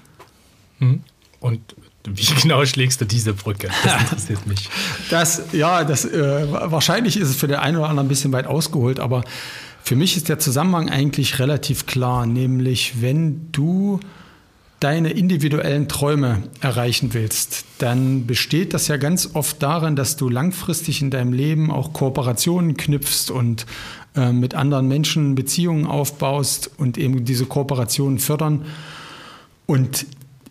Mhm. 0.81 1.01
Und 1.41 1.61
wie 2.05 2.41
genau 2.41 2.65
schlägst 2.65 3.01
du 3.01 3.05
diese 3.05 3.35
Brücke? 3.35 3.69
Das 3.85 4.01
interessiert 4.01 4.47
mich. 4.47 4.69
Das, 5.11 5.43
ja, 5.53 5.85
das, 5.85 6.05
äh, 6.05 6.47
wahrscheinlich 6.51 7.17
ist 7.19 7.29
es 7.29 7.37
für 7.37 7.47
den 7.47 7.59
einen 7.59 7.77
oder 7.77 7.89
anderen 7.89 8.07
ein 8.07 8.09
bisschen 8.09 8.33
weit 8.33 8.47
ausgeholt, 8.47 9.01
aber 9.01 9.23
für 9.83 9.97
mich 9.97 10.17
ist 10.17 10.29
der 10.29 10.39
Zusammenhang 10.39 10.89
eigentlich 10.89 11.39
relativ 11.39 11.87
klar, 11.87 12.27
nämlich 12.27 13.03
wenn 13.03 13.51
du 13.53 14.01
deine 14.79 15.11
individuellen 15.11 15.89
Träume 15.89 16.43
erreichen 16.61 17.13
willst, 17.13 17.67
dann 17.79 18.27
besteht 18.27 18.73
das 18.73 18.89
ja 18.89 18.97
ganz 18.97 19.31
oft 19.35 19.63
darin, 19.63 19.95
dass 19.95 20.17
du 20.17 20.31
langfristig 20.31 21.03
in 21.03 21.11
deinem 21.11 21.35
Leben 21.35 21.71
auch 21.71 21.93
Kooperationen 21.93 22.79
knüpfst 22.79 23.31
und 23.31 23.67
äh, 24.17 24.33
mit 24.33 24.55
anderen 24.55 24.89
Menschen 24.89 25.35
Beziehungen 25.35 25.87
aufbaust 25.87 26.71
und 26.79 26.97
eben 26.97 27.27
diese 27.27 27.45
Kooperationen 27.45 28.19
fördern. 28.19 28.65
Und 29.67 30.07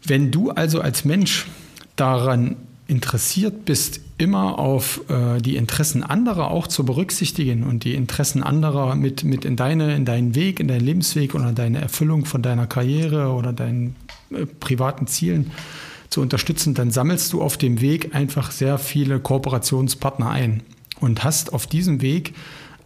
wenn 0.09 0.31
du 0.31 0.49
also 0.49 0.81
als 0.81 1.05
Mensch 1.05 1.47
daran 1.95 2.55
interessiert 2.87 3.65
bist, 3.65 4.01
immer 4.17 4.57
auf 4.57 5.01
äh, 5.09 5.39
die 5.39 5.55
Interessen 5.55 6.03
anderer 6.03 6.49
auch 6.49 6.67
zu 6.67 6.83
berücksichtigen 6.83 7.63
und 7.63 7.83
die 7.83 7.93
Interessen 7.93 8.41
anderer 8.41 8.95
mit, 8.95 9.23
mit 9.23 9.45
in, 9.45 9.55
deine, 9.55 9.95
in 9.95 10.05
deinen 10.05 10.33
Weg, 10.33 10.59
in 10.59 10.67
deinen 10.67 10.85
Lebensweg 10.85 11.35
oder 11.35 11.51
deine 11.51 11.79
Erfüllung 11.79 12.25
von 12.25 12.41
deiner 12.41 12.65
Karriere 12.65 13.29
oder 13.33 13.53
deinen 13.53 13.95
äh, 14.31 14.45
privaten 14.45 15.05
Zielen 15.07 15.51
zu 16.09 16.21
unterstützen, 16.21 16.73
dann 16.73 16.89
sammelst 16.89 17.31
du 17.31 17.41
auf 17.41 17.57
dem 17.57 17.79
Weg 17.79 18.15
einfach 18.15 18.49
sehr 18.49 18.79
viele 18.79 19.19
Kooperationspartner 19.19 20.29
ein 20.29 20.63
und 20.99 21.23
hast 21.23 21.53
auf 21.53 21.67
diesem 21.67 22.01
Weg 22.01 22.33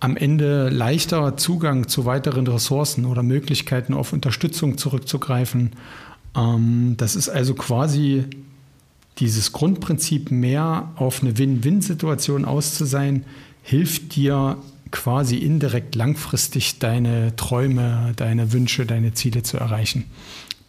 am 0.01 0.17
Ende 0.17 0.67
leichter 0.67 1.37
Zugang 1.37 1.87
zu 1.87 2.03
weiteren 2.03 2.45
Ressourcen 2.45 3.05
oder 3.05 3.23
Möglichkeiten 3.23 3.93
auf 3.93 4.11
Unterstützung 4.11 4.77
zurückzugreifen 4.77 5.71
ähm, 6.35 6.95
das 6.97 7.15
ist 7.15 7.29
also 7.29 7.53
quasi 7.53 8.25
dieses 9.19 9.51
Grundprinzip 9.51 10.31
mehr 10.31 10.91
auf 10.95 11.21
eine 11.21 11.37
Win-Win-Situation 11.37 12.45
aus 12.45 12.75
zu 12.75 12.85
sein, 12.85 13.25
hilft 13.61 14.15
dir 14.15 14.57
quasi 14.91 15.37
indirekt 15.37 15.95
langfristig 15.95 16.79
deine 16.79 17.35
Träume, 17.35 18.13
deine 18.15 18.53
Wünsche, 18.53 18.85
deine 18.85 19.13
Ziele 19.13 19.43
zu 19.43 19.57
erreichen. 19.57 20.05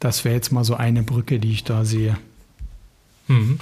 Das 0.00 0.24
wäre 0.24 0.34
jetzt 0.34 0.52
mal 0.52 0.64
so 0.64 0.74
eine 0.74 1.02
Brücke, 1.02 1.38
die 1.38 1.52
ich 1.52 1.64
da 1.64 1.84
sehe. 1.84 2.16
Mhm. 3.28 3.58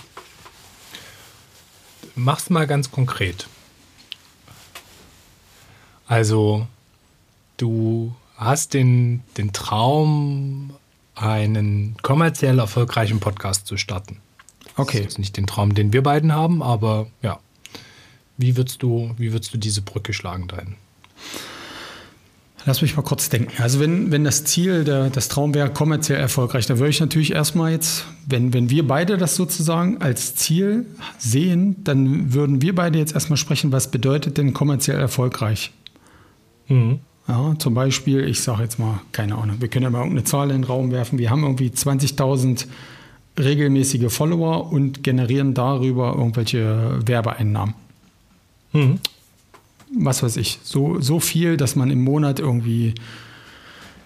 Mach's 2.14 2.50
mal 2.50 2.66
ganz 2.66 2.90
konkret. 2.90 3.46
Also, 6.06 6.66
du 7.56 8.14
hast 8.36 8.74
den, 8.74 9.22
den 9.36 9.52
Traum, 9.52 10.74
einen 11.14 11.96
kommerziell 12.02 12.58
erfolgreichen 12.58 13.20
Podcast 13.20 13.66
zu 13.66 13.76
starten. 13.76 14.18
Okay. 14.76 15.02
Das 15.02 15.14
ist 15.14 15.18
nicht 15.18 15.36
den 15.36 15.46
Traum, 15.46 15.74
den 15.74 15.92
wir 15.92 16.02
beiden 16.02 16.32
haben, 16.32 16.62
aber 16.62 17.08
ja. 17.22 17.38
Wie 18.38 18.56
würdest 18.56 18.82
du, 18.82 19.14
wie 19.18 19.32
würdest 19.32 19.52
du 19.52 19.58
diese 19.58 19.82
Brücke 19.82 20.12
schlagen 20.12 20.48
dahin? 20.48 20.76
Lass 22.64 22.80
mich 22.80 22.96
mal 22.96 23.02
kurz 23.02 23.28
denken. 23.28 23.60
Also 23.60 23.80
wenn, 23.80 24.12
wenn 24.12 24.22
das 24.22 24.44
Ziel, 24.44 24.84
der, 24.84 25.10
das 25.10 25.28
Traum 25.28 25.52
wäre 25.52 25.70
kommerziell 25.70 26.20
erfolgreich, 26.20 26.66
dann 26.66 26.78
würde 26.78 26.90
ich 26.90 27.00
natürlich 27.00 27.32
erstmal 27.32 27.72
jetzt, 27.72 28.06
wenn, 28.26 28.52
wenn 28.52 28.70
wir 28.70 28.86
beide 28.86 29.18
das 29.18 29.34
sozusagen 29.34 30.00
als 30.00 30.36
Ziel 30.36 30.86
sehen, 31.18 31.82
dann 31.82 32.32
würden 32.32 32.62
wir 32.62 32.74
beide 32.74 32.98
jetzt 32.98 33.14
erstmal 33.14 33.36
sprechen, 33.36 33.72
was 33.72 33.90
bedeutet 33.90 34.38
denn 34.38 34.52
kommerziell 34.54 34.98
erfolgreich? 34.98 35.72
Mhm. 36.68 37.00
Ja, 37.28 37.54
zum 37.58 37.74
Beispiel, 37.74 38.26
ich 38.26 38.40
sage 38.40 38.62
jetzt 38.62 38.78
mal, 38.78 39.00
keine 39.12 39.36
Ahnung, 39.36 39.60
wir 39.60 39.68
können 39.68 39.84
ja 39.84 39.90
mal 39.90 39.98
irgendeine 39.98 40.24
Zahl 40.24 40.50
in 40.50 40.62
den 40.62 40.64
Raum 40.64 40.90
werfen. 40.90 41.18
Wir 41.18 41.30
haben 41.30 41.44
irgendwie 41.44 41.68
20.000 41.68 42.66
regelmäßige 43.38 44.12
Follower 44.12 44.72
und 44.72 45.02
generieren 45.02 45.54
darüber 45.54 46.14
irgendwelche 46.16 46.98
Werbeeinnahmen. 47.06 47.74
Mhm. 48.72 48.98
Was 49.98 50.22
weiß 50.22 50.36
ich, 50.36 50.58
so, 50.62 51.00
so 51.00 51.20
viel, 51.20 51.56
dass 51.56 51.76
man 51.76 51.90
im 51.90 52.02
Monat 52.02 52.40
irgendwie, 52.40 52.94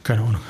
keine 0.02 0.23
Ahnung, 0.23 0.40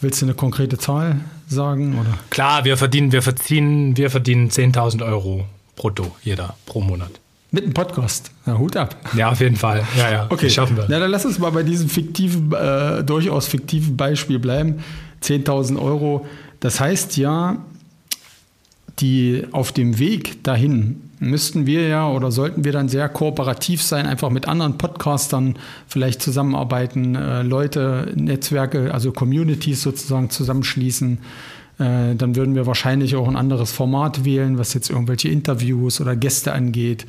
willst 0.00 0.20
du 0.22 0.26
eine 0.26 0.34
konkrete 0.34 0.78
Zahl 0.78 1.20
sagen? 1.48 1.98
Oder? 1.98 2.18
Klar, 2.30 2.64
wir 2.64 2.76
verdienen, 2.76 3.12
wir 3.12 3.22
verdienen, 3.22 3.96
wir 3.96 4.10
verdienen 4.10 4.50
10.000 4.50 5.04
Euro 5.04 5.46
brutto, 5.74 6.14
jeder 6.22 6.56
pro 6.66 6.80
Monat. 6.80 7.10
Mit 7.50 7.64
einem 7.64 7.72
Podcast. 7.72 8.30
Na, 8.44 8.58
Hut 8.58 8.76
ab. 8.76 8.94
Ja, 9.16 9.30
auf 9.30 9.40
jeden 9.40 9.56
Fall. 9.56 9.82
Ja, 9.96 10.10
ja. 10.10 10.26
Okay, 10.28 10.46
das 10.46 10.54
schaffen 10.54 10.76
wir. 10.76 10.86
Na, 10.88 10.98
dann 10.98 11.10
lass 11.10 11.24
uns 11.24 11.38
mal 11.38 11.50
bei 11.50 11.62
diesem 11.62 11.88
fiktiven, 11.88 12.52
äh, 12.52 13.02
durchaus 13.02 13.46
fiktiven 13.46 13.96
Beispiel 13.96 14.38
bleiben. 14.38 14.84
10.000 15.22 15.80
Euro. 15.80 16.26
Das 16.60 16.78
heißt 16.78 17.16
ja, 17.16 17.56
die 18.98 19.44
auf 19.52 19.72
dem 19.72 19.98
Weg 19.98 20.44
dahin 20.44 21.02
müssten 21.20 21.66
wir 21.66 21.88
ja 21.88 22.08
oder 22.08 22.30
sollten 22.30 22.64
wir 22.64 22.72
dann 22.72 22.88
sehr 22.88 23.08
kooperativ 23.08 23.82
sein, 23.82 24.06
einfach 24.06 24.30
mit 24.30 24.46
anderen 24.46 24.76
Podcastern 24.78 25.56
vielleicht 25.88 26.20
zusammenarbeiten, 26.22 27.14
äh, 27.16 27.42
Leute, 27.42 28.12
Netzwerke, 28.14 28.92
also 28.92 29.10
Communities 29.10 29.82
sozusagen 29.82 30.28
zusammenschließen, 30.30 31.18
Äh, 31.80 32.16
dann 32.16 32.34
würden 32.34 32.56
wir 32.56 32.66
wahrscheinlich 32.66 33.14
auch 33.14 33.28
ein 33.28 33.36
anderes 33.36 33.70
Format 33.70 34.24
wählen, 34.24 34.58
was 34.58 34.74
jetzt 34.74 34.90
irgendwelche 34.90 35.28
Interviews 35.28 36.00
oder 36.00 36.16
Gäste 36.16 36.52
angeht. 36.52 37.06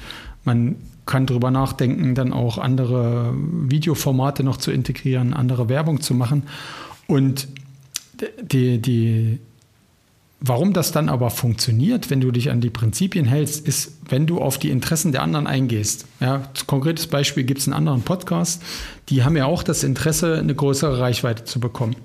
Man 0.50 0.78
kann 1.06 1.28
darüber 1.28 1.52
nachdenken, 1.52 2.16
dann 2.16 2.34
auch 2.34 2.58
andere 2.58 3.36
Videoformate 3.36 4.44
noch 4.44 4.58
zu 4.58 4.72
integrieren, 4.72 5.36
andere 5.36 5.70
Werbung 5.70 6.02
zu 6.02 6.16
machen. 6.16 6.42
Und 7.06 7.48
die, 8.42 8.80
die, 8.82 9.38
warum 10.40 10.74
das 10.74 10.92
dann 10.92 11.08
aber 11.08 11.30
funktioniert, 11.30 12.10
wenn 12.10 12.20
du 12.20 12.32
dich 12.32 12.50
an 12.50 12.62
die 12.62 12.72
Prinzipien 12.72 13.26
hältst, 13.26 13.68
ist, 13.68 14.00
wenn 14.10 14.26
du 14.26 14.40
auf 14.40 14.58
die 14.58 14.72
Interessen 14.72 15.12
der 15.12 15.22
anderen 15.22 15.46
eingehst. 15.46 16.08
Ja, 16.20 16.50
konkretes 16.66 17.06
Beispiel 17.06 17.44
gibt 17.44 17.60
es 17.60 17.68
einen 17.68 17.76
anderen 17.76 18.02
Podcast, 18.02 18.64
die 19.10 19.24
haben 19.24 19.38
ja 19.38 19.46
auch 19.46 19.62
das 19.62 19.84
Interesse, 19.84 20.40
eine 20.40 20.56
größere 20.56 21.00
Reichweite 21.00 21.44
zu 21.44 21.60
bekommen. 21.60 21.96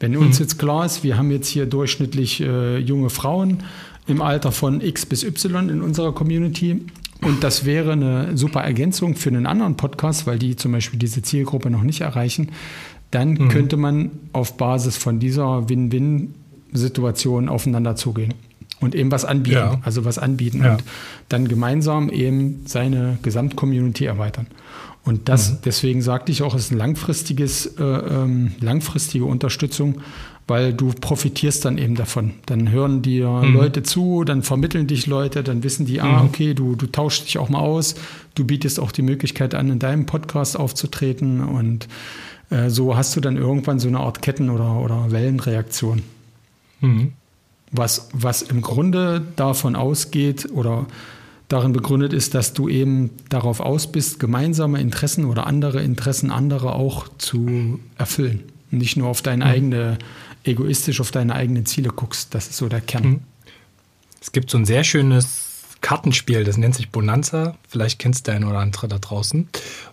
Wenn 0.00 0.16
uns 0.16 0.40
mhm. 0.40 0.44
jetzt 0.44 0.58
klar 0.58 0.86
ist, 0.86 1.04
wir 1.04 1.16
haben 1.16 1.30
jetzt 1.30 1.46
hier 1.46 1.66
durchschnittlich 1.66 2.40
äh, 2.40 2.78
junge 2.78 3.10
Frauen 3.10 3.62
im 4.08 4.20
Alter 4.20 4.50
von 4.50 4.80
X 4.80 5.06
bis 5.06 5.22
Y 5.22 5.68
in 5.68 5.82
unserer 5.82 6.12
Community 6.12 6.84
und 7.22 7.44
das 7.44 7.64
wäre 7.64 7.92
eine 7.92 8.36
super 8.36 8.60
Ergänzung 8.60 9.14
für 9.16 9.30
einen 9.30 9.46
anderen 9.46 9.76
Podcast, 9.76 10.26
weil 10.26 10.38
die 10.38 10.56
zum 10.56 10.72
Beispiel 10.72 10.98
diese 10.98 11.22
Zielgruppe 11.22 11.70
noch 11.70 11.82
nicht 11.82 12.00
erreichen, 12.00 12.50
dann 13.10 13.34
mhm. 13.34 13.48
könnte 13.48 13.76
man 13.76 14.10
auf 14.32 14.56
Basis 14.56 14.96
von 14.96 15.20
dieser 15.20 15.68
Win-Win-Situation 15.68 17.48
aufeinander 17.48 17.94
zugehen 17.96 18.34
und 18.80 18.94
eben 18.94 19.10
was 19.10 19.24
anbieten, 19.24 19.56
ja. 19.56 19.80
also 19.82 20.04
was 20.04 20.18
anbieten 20.18 20.62
ja. 20.64 20.72
und 20.72 20.84
dann 21.28 21.46
gemeinsam 21.46 22.10
eben 22.10 22.62
seine 22.66 23.18
Gesamtcommunity 23.22 24.04
erweitern. 24.04 24.46
Und 25.04 25.28
das, 25.28 25.52
mhm. 25.52 25.58
deswegen 25.64 26.02
sagte 26.02 26.30
ich 26.32 26.42
auch, 26.42 26.54
es 26.54 26.66
ist 26.66 26.72
ein 26.72 26.78
langfristiges, 26.78 27.66
äh, 27.78 27.82
ähm, 27.82 28.52
langfristige 28.60 29.24
Unterstützung, 29.24 30.00
weil 30.46 30.74
du 30.74 30.90
profitierst 30.90 31.64
dann 31.64 31.78
eben 31.78 31.94
davon. 31.94 32.34
Dann 32.46 32.70
hören 32.70 33.02
dir 33.02 33.28
mhm. 33.28 33.54
Leute 33.54 33.82
zu, 33.82 34.24
dann 34.24 34.42
vermitteln 34.42 34.86
dich 34.86 35.06
Leute, 35.06 35.42
dann 35.42 35.62
wissen 35.62 35.86
die, 35.86 36.00
ah, 36.00 36.22
mhm. 36.22 36.28
okay, 36.28 36.54
du, 36.54 36.74
du 36.74 36.86
tauschst 36.86 37.26
dich 37.26 37.38
auch 37.38 37.48
mal 37.48 37.60
aus, 37.60 37.94
du 38.34 38.44
bietest 38.44 38.80
auch 38.80 38.92
die 38.92 39.02
Möglichkeit 39.02 39.54
an, 39.54 39.70
in 39.70 39.78
deinem 39.78 40.06
Podcast 40.06 40.58
aufzutreten 40.58 41.40
und 41.40 41.88
äh, 42.50 42.70
so 42.70 42.96
hast 42.96 43.16
du 43.16 43.20
dann 43.20 43.36
irgendwann 43.36 43.78
so 43.78 43.88
eine 43.88 44.00
Art 44.00 44.22
Ketten- 44.22 44.50
oder, 44.50 44.78
oder 44.78 45.10
Wellenreaktion. 45.10 46.02
Mhm. 46.80 47.12
Was, 47.70 48.10
was 48.12 48.42
im 48.42 48.60
Grunde 48.60 49.22
davon 49.36 49.76
ausgeht 49.76 50.48
oder 50.52 50.86
darin 51.48 51.72
begründet 51.72 52.12
ist, 52.12 52.34
dass 52.34 52.54
du 52.54 52.68
eben 52.68 53.10
darauf 53.28 53.60
aus 53.60 53.90
bist, 53.90 54.18
gemeinsame 54.18 54.80
Interessen 54.80 55.24
oder 55.24 55.46
andere 55.46 55.82
Interessen 55.82 56.30
anderer 56.30 56.76
auch 56.76 57.08
zu 57.18 57.78
erfüllen. 57.98 58.40
Nicht 58.70 58.96
nur 58.96 59.08
auf 59.08 59.22
deine 59.22 59.44
mhm. 59.44 59.50
eigene, 59.50 59.98
egoistisch 60.44 61.00
auf 61.00 61.10
deine 61.10 61.34
eigenen 61.34 61.66
Ziele 61.66 61.90
guckst. 61.90 62.34
Das 62.34 62.48
ist 62.48 62.56
so 62.56 62.68
der 62.68 62.80
Kern. 62.80 63.04
Mhm. 63.04 63.20
Es 64.20 64.32
gibt 64.32 64.50
so 64.50 64.58
ein 64.58 64.64
sehr 64.64 64.84
schönes 64.84 65.48
Kartenspiel, 65.80 66.44
das 66.44 66.56
nennt 66.56 66.74
sich 66.74 66.90
Bonanza. 66.90 67.56
Vielleicht 67.68 67.98
kennst 67.98 68.28
du 68.28 68.32
ein 68.32 68.44
oder 68.44 68.58
andere 68.58 68.88
da 68.88 68.98
draußen, 68.98 69.48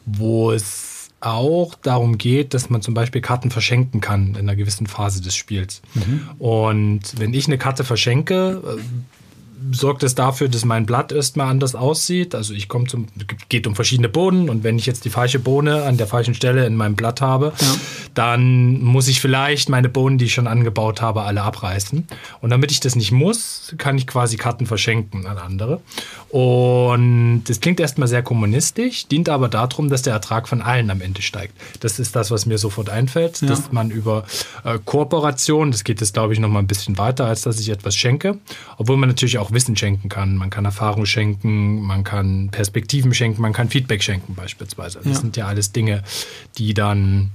wo 0.06 0.52
es 0.52 1.10
auch 1.22 1.76
darum 1.76 2.18
geht, 2.18 2.54
dass 2.54 2.70
man 2.70 2.82
zum 2.82 2.94
Beispiel 2.94 3.22
Karten 3.22 3.52
verschenken 3.52 4.00
kann 4.00 4.30
in 4.30 4.38
einer 4.38 4.56
gewissen 4.56 4.88
Phase 4.88 5.22
des 5.22 5.36
Spiels. 5.36 5.82
Mhm. 5.96 6.30
Und 6.40 7.20
wenn 7.20 7.34
ich 7.34 7.48
eine 7.48 7.58
Karte 7.58 7.84
verschenke, 7.84 8.62
äh, 8.64 8.82
sorgt 9.72 10.04
es 10.04 10.16
dafür, 10.16 10.48
dass 10.48 10.66
mein 10.66 10.86
Blatt 10.86 11.12
erstmal 11.12 11.48
anders 11.48 11.76
aussieht. 11.76 12.36
Also 12.36 12.54
ich 12.54 12.68
komme 12.68 12.88
zum, 12.88 13.08
geht 13.50 13.68
um 13.68 13.76
verschiedene 13.76 14.10
Bohnen 14.10 14.50
und 14.50 14.64
wenn 14.64 14.78
ich 14.78 14.86
jetzt 14.86 15.06
die 15.06 15.10
falsche 15.10 15.40
Bohne 15.40 15.84
an 15.84 15.98
der 15.98 16.08
falschen 16.08 16.34
Stelle 16.34 16.66
in 16.66 16.76
meinem 16.76 16.96
Blatt 16.96 17.22
habe, 17.22 17.54
ja. 17.60 17.76
dann 18.14 18.82
muss 18.82 19.08
ich 19.08 19.22
vielleicht 19.22 19.70
meine 19.70 19.90
Bohnen, 19.90 20.18
die 20.18 20.26
ich 20.26 20.34
schon 20.34 20.48
angebaut 20.48 21.02
habe, 21.02 21.24
alle 21.24 21.42
abreißen. 21.42 22.08
Und 22.42 22.50
damit 22.50 22.72
ich 22.72 22.80
das 22.80 22.96
nicht 22.96 23.12
muss, 23.12 23.74
kann 23.78 23.98
ich 23.98 24.08
quasi 24.08 24.38
Karten 24.38 24.66
verschenken 24.66 25.26
an 25.26 25.38
andere. 25.38 25.82
Und 26.30 27.44
das 27.48 27.60
klingt 27.60 27.80
erstmal 27.80 28.08
sehr 28.08 28.22
kommunistisch, 28.22 29.08
dient 29.08 29.30
aber 29.30 29.50
darum, 29.50 29.90
dass 29.90 30.04
der 30.04 30.14
Ertrag 30.14 30.48
von 30.48 30.62
allen 30.62 30.92
am 30.92 31.02
Ende 31.02 31.22
steigt. 31.22 31.54
Das 31.80 32.00
ist 32.00 32.16
das, 32.16 32.30
was 32.30 32.46
mir 32.46 32.58
sofort 32.58 32.90
einfällt, 32.90 33.42
ja. 33.42 33.48
dass 33.48 33.72
man 33.72 33.90
über 33.90 34.26
äh, 34.64 34.78
Kooperation, 34.86 35.72
das 35.72 35.84
geht 35.84 36.02
jetzt 36.02 36.14
glaube 36.14 36.34
ich 36.34 36.40
noch 36.40 36.50
mal 36.50 36.60
ein 36.60 36.68
bisschen 36.68 36.98
weiter, 36.98 37.26
als 37.26 37.42
dass 37.42 37.60
ich 37.60 37.70
etwas 37.70 37.96
schenke, 37.96 38.38
obwohl 38.78 38.98
man 38.98 39.10
natürlich 39.10 39.38
auch 39.40 39.49
Wissen 39.54 39.76
schenken 39.76 40.10
kann. 40.10 40.36
Man 40.36 40.50
kann 40.50 40.66
Erfahrung 40.66 41.06
schenken, 41.06 41.82
man 41.82 42.04
kann 42.04 42.50
Perspektiven 42.50 43.14
schenken, 43.14 43.42
man 43.42 43.54
kann 43.54 43.70
Feedback 43.70 44.04
schenken 44.04 44.36
beispielsweise. 44.36 45.00
Das 45.00 45.08
ja. 45.08 45.16
sind 45.16 45.38
ja 45.38 45.48
alles 45.48 45.72
Dinge, 45.72 46.04
die 46.58 46.74
dann 46.74 47.32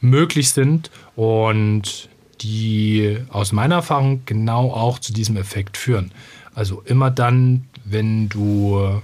möglich 0.00 0.50
sind 0.50 0.90
und 1.16 2.08
die 2.40 3.18
aus 3.30 3.52
meiner 3.52 3.76
Erfahrung 3.76 4.22
genau 4.26 4.72
auch 4.72 4.98
zu 4.98 5.12
diesem 5.12 5.36
Effekt 5.36 5.76
führen. 5.76 6.12
Also 6.54 6.82
immer 6.84 7.10
dann, 7.10 7.68
wenn 7.84 8.28
du, 8.28 9.00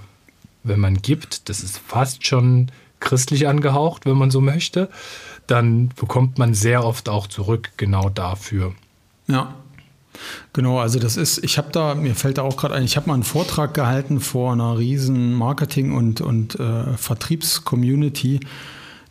wenn 0.63 0.79
man 0.79 1.01
gibt, 1.01 1.49
das 1.49 1.61
ist 1.61 1.79
fast 1.79 2.25
schon 2.25 2.71
christlich 2.99 3.47
angehaucht, 3.47 4.05
wenn 4.05 4.17
man 4.17 4.29
so 4.29 4.41
möchte, 4.41 4.89
dann 5.47 5.89
bekommt 5.89 6.37
man 6.37 6.53
sehr 6.53 6.83
oft 6.83 7.09
auch 7.09 7.27
zurück 7.27 7.71
genau 7.77 8.09
dafür. 8.09 8.75
Ja. 9.27 9.55
Genau, 10.53 10.79
also 10.79 10.99
das 10.99 11.17
ist, 11.17 11.43
ich 11.43 11.57
habe 11.57 11.69
da, 11.71 11.95
mir 11.95 12.15
fällt 12.15 12.37
da 12.37 12.43
auch 12.43 12.57
gerade 12.57 12.75
ein, 12.75 12.83
ich 12.83 12.97
habe 12.97 13.07
mal 13.07 13.13
einen 13.13 13.23
Vortrag 13.23 13.73
gehalten 13.73 14.19
vor 14.19 14.53
einer 14.53 14.77
riesen 14.77 15.33
Marketing- 15.33 15.93
und, 15.93 16.21
und 16.21 16.59
äh, 16.59 16.97
Vertriebscommunity. 16.97 18.39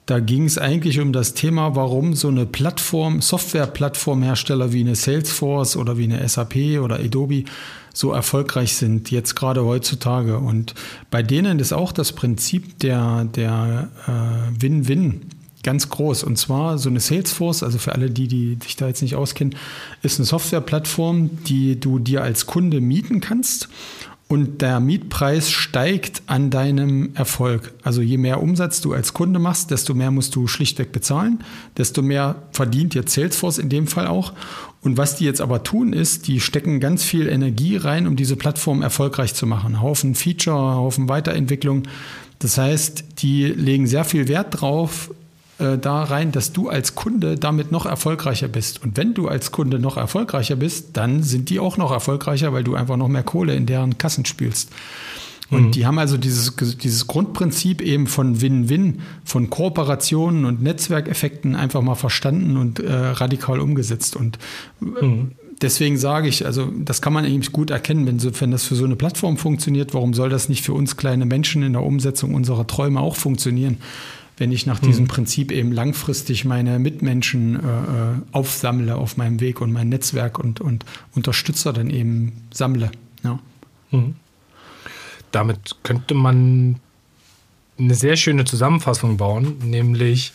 Da 0.07 0.21
ging 0.21 0.47
es 0.47 0.57
eigentlich 0.57 1.01
um 1.01 1.13
das 1.13 1.35
Thema, 1.35 1.77
warum 1.77 2.15
so 2.15 2.29
eine 2.29 2.47
Plattform, 2.47 3.21
Software-Plattformhersteller 3.21 4.73
wie 4.73 4.81
eine 4.81 4.97
Salesforce 4.97 5.77
oder 5.77 5.99
wie 5.99 6.05
eine 6.05 6.27
SAP 6.27 6.81
oder 6.83 6.97
Adobe 6.97 7.45
so 7.93 8.13
erfolgreich 8.13 8.75
sind, 8.75 9.11
jetzt 9.11 9.35
gerade 9.35 9.65
heutzutage. 9.65 10.39
Und 10.39 10.75
bei 11.11 11.23
denen 11.23 11.59
ist 11.59 11.73
auch 11.73 11.93
das 11.93 12.13
Prinzip 12.13 12.79
der, 12.79 13.25
der 13.25 13.91
äh, 14.07 14.63
Win-Win 14.63 15.23
ganz 15.63 15.89
groß. 15.89 16.25
Und 16.25 16.37
zwar 16.39 16.79
so 16.79 16.89
eine 16.89 17.01
Salesforce, 17.01 17.63
also 17.63 17.79
für 17.79 17.93
alle 17.93 18.11
die, 18.11 18.29
die 18.29 18.59
sich 18.63 18.77
da 18.77 18.89
jetzt 18.89 19.03
nicht 19.03 19.17
auskennen, 19.17 19.55
ist 20.03 20.19
eine 20.19 20.27
Softwareplattform, 20.27 21.45
die 21.45 21.79
du 21.79 21.99
dir 21.99 22.23
als 22.23 22.47
Kunde 22.47 22.81
mieten 22.81 23.21
kannst. 23.21 23.69
Und 24.29 24.61
der 24.61 24.79
Mietpreis 24.79 25.51
steigt 25.51 26.21
an 26.27 26.51
deinem 26.51 27.15
Erfolg. 27.15 27.73
Also 27.83 28.03
je 28.03 28.19
mehr 28.19 28.43
Umsatz 28.43 28.83
du 28.83 28.93
als 28.93 29.15
Kunde 29.15 29.39
machst, 29.39 29.71
desto 29.71 29.95
mehr 29.95 30.11
musst 30.11 30.37
du 30.37 30.47
schlichtweg 30.47 30.93
bezahlen, 30.93 31.43
desto 31.79 32.03
mehr 32.03 32.37
verdient 32.53 32.95
jetzt 32.95 33.15
Salesforce 33.15 33.57
in 33.57 33.71
dem 33.71 33.87
Fall 33.87 34.07
auch. 34.07 34.35
Und 34.83 34.99
was 34.99 35.17
die 35.17 35.25
jetzt 35.25 35.41
aber 35.41 35.63
tun, 35.63 35.95
ist, 35.95 36.29
die 36.29 36.41
stecken 36.41 36.79
ganz 36.79 37.05
viel 37.05 37.27
Energie 37.27 37.79
rein, 37.79 38.07
um 38.07 38.17
diese 38.17 38.37
Plattform 38.37 38.83
erfolgreich 38.83 39.33
zu 39.33 39.47
machen. 39.47 39.81
Haufen 39.81 40.15
Feature, 40.15 40.77
Haufen 40.77 41.09
Weiterentwicklung. 41.09 41.85
Das 42.39 42.59
heißt, 42.59 43.05
die 43.23 43.47
legen 43.47 43.87
sehr 43.87 44.05
viel 44.05 44.29
Wert 44.29 44.61
drauf, 44.61 45.11
äh, 45.59 45.77
da 45.79 46.05
rein, 46.05 46.33
dass 46.33 46.53
du 46.53 46.69
als 46.69 46.95
Kunde 46.95 47.37
damit 47.37 47.73
noch 47.73 47.87
erfolgreicher 47.87 48.49
bist. 48.49 48.83
Und 48.83 48.97
wenn 48.97 49.15
du 49.15 49.29
als 49.29 49.51
Kunde 49.51 49.79
noch 49.79 49.97
erfolgreicher 49.97 50.57
bist, 50.57 50.97
dann 50.97 51.23
sind 51.23 51.51
die 51.51 51.59
auch 51.59 51.77
noch 51.77 51.91
erfolgreicher, 51.91 52.53
weil 52.53 52.65
du 52.65 52.75
einfach 52.75 52.97
noch 52.97 53.09
mehr 53.09 53.25
Kohle 53.25 53.55
in 53.55 53.67
deren 53.67 53.99
Kassen 53.99 54.25
spielst. 54.25 54.71
Und 55.51 55.67
mhm. 55.67 55.71
die 55.73 55.87
haben 55.87 55.99
also 55.99 56.17
dieses, 56.17 56.55
dieses 56.57 57.07
Grundprinzip 57.07 57.81
eben 57.81 58.07
von 58.07 58.41
Win-Win, 58.41 59.01
von 59.25 59.49
Kooperationen 59.49 60.45
und 60.45 60.63
Netzwerkeffekten 60.63 61.57
einfach 61.57 61.81
mal 61.81 61.95
verstanden 61.95 62.57
und 62.57 62.81
äh, 62.81 62.93
radikal 62.93 63.59
umgesetzt. 63.59 64.15
Und 64.15 64.39
äh, 65.01 65.05
mhm. 65.05 65.33
deswegen 65.63 65.97
sage 65.97 66.29
ich, 66.29 66.45
also 66.45 66.71
das 66.85 67.01
kann 67.01 67.15
man 67.15 67.25
eben 67.25 67.43
gut 67.51 67.71
erkennen, 67.71 68.07
wenn, 68.07 68.19
so, 68.19 68.31
wenn 68.41 68.51
das 68.51 68.65
für 68.65 68.75
so 68.75 68.85
eine 68.85 68.97
Plattform 68.97 69.39
funktioniert, 69.39 69.95
warum 69.95 70.13
soll 70.13 70.29
das 70.29 70.49
nicht 70.51 70.65
für 70.65 70.75
uns 70.75 70.97
kleine 70.97 71.25
Menschen 71.25 71.63
in 71.63 71.73
der 71.73 71.83
Umsetzung 71.83 72.35
unserer 72.35 72.67
Träume 72.67 73.01
auch 73.01 73.17
funktionieren? 73.17 73.79
Wenn 74.39 74.53
ich 74.53 74.67
nach 74.67 74.79
diesem 74.79 75.05
mhm. 75.05 75.09
Prinzip 75.09 75.53
eben 75.53 75.73
langfristig 75.73 76.45
meine 76.45 76.79
Mitmenschen 76.79 77.57
äh, 77.57 77.59
äh, 77.59 78.15
aufsammle 78.33 78.97
auf 78.97 79.17
meinem 79.17 79.41
Weg 79.41 79.61
und 79.61 79.73
mein 79.73 79.89
Netzwerk 79.89 80.39
und, 80.39 80.61
und 80.61 80.85
Unterstützer 81.15 81.73
dann 81.73 81.91
eben 81.91 82.33
sammle. 82.53 82.91
Ja. 83.25 83.39
Mhm. 83.91 84.15
Damit 85.33 85.77
könnte 85.83 86.15
man 86.15 86.77
eine 87.79 87.95
sehr 87.95 88.17
schöne 88.17 88.45
Zusammenfassung 88.45 89.17
bauen, 89.17 89.57
nämlich 89.65 90.33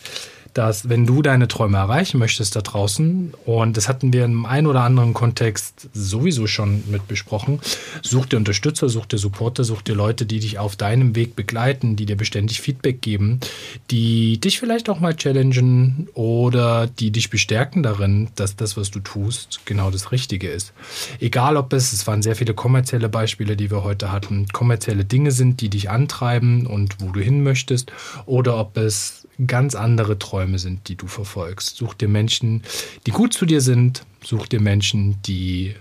dass 0.54 0.88
wenn 0.88 1.04
du 1.04 1.20
deine 1.20 1.48
Träume 1.48 1.78
erreichen 1.78 2.18
möchtest 2.18 2.56
da 2.56 2.60
draußen, 2.60 3.34
und 3.44 3.76
das 3.76 3.88
hatten 3.88 4.12
wir 4.12 4.24
im 4.24 4.46
einen 4.46 4.66
oder 4.66 4.82
anderen 4.82 5.12
Kontext 5.12 5.88
sowieso 5.92 6.46
schon 6.46 6.84
mit 6.86 7.06
besprochen, 7.08 7.60
such 8.02 8.26
dir 8.26 8.36
Unterstützer, 8.36 8.88
such 8.88 9.06
dir 9.06 9.18
Supporter, 9.18 9.64
such 9.64 9.82
dir 9.82 9.94
Leute, 9.94 10.26
die 10.26 10.38
dich 10.38 10.58
auf 10.58 10.76
deinem 10.76 11.16
Weg 11.16 11.34
begleiten, 11.34 11.96
die 11.96 12.06
dir 12.06 12.16
beständig 12.16 12.60
Feedback 12.60 13.02
geben, 13.02 13.40
die 13.90 14.38
dich 14.38 14.60
vielleicht 14.60 14.88
auch 14.88 15.00
mal 15.00 15.16
challengen 15.16 16.08
oder 16.14 16.86
die 16.86 17.10
dich 17.10 17.30
bestärken 17.30 17.82
darin, 17.82 18.28
dass 18.36 18.54
das, 18.54 18.76
was 18.76 18.92
du 18.92 19.00
tust, 19.00 19.60
genau 19.64 19.90
das 19.90 20.12
Richtige 20.12 20.48
ist. 20.48 20.72
Egal 21.18 21.56
ob 21.56 21.72
es, 21.72 21.92
es 21.92 22.06
waren 22.06 22.22
sehr 22.22 22.36
viele 22.36 22.54
kommerzielle 22.54 23.08
Beispiele, 23.08 23.56
die 23.56 23.70
wir 23.70 23.82
heute 23.82 24.12
hatten, 24.12 24.46
kommerzielle 24.52 25.04
Dinge 25.04 25.32
sind, 25.32 25.60
die 25.60 25.68
dich 25.68 25.90
antreiben 25.90 26.66
und 26.66 27.00
wo 27.00 27.10
du 27.10 27.20
hin 27.20 27.42
möchtest, 27.42 27.92
oder 28.26 28.56
ob 28.56 28.76
es 28.76 29.23
ganz 29.46 29.74
andere 29.74 30.18
Träume 30.18 30.58
sind, 30.58 30.88
die 30.88 30.96
du 30.96 31.06
verfolgst. 31.06 31.76
Such 31.76 31.94
dir 31.94 32.08
Menschen, 32.08 32.62
die 33.06 33.10
gut 33.10 33.32
zu 33.32 33.46
dir 33.46 33.60
sind. 33.60 34.04
Such 34.22 34.46
dir 34.46 34.60
Menschen, 34.60 35.20
die 35.22 35.74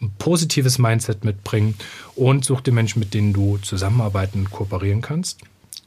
ein 0.00 0.12
positives 0.18 0.78
Mindset 0.78 1.24
mitbringen 1.24 1.74
und 2.14 2.44
such 2.44 2.60
dir 2.60 2.72
Menschen, 2.72 3.00
mit 3.00 3.14
denen 3.14 3.32
du 3.32 3.58
zusammenarbeiten 3.58 4.40
und 4.40 4.50
kooperieren 4.50 5.00
kannst. 5.00 5.40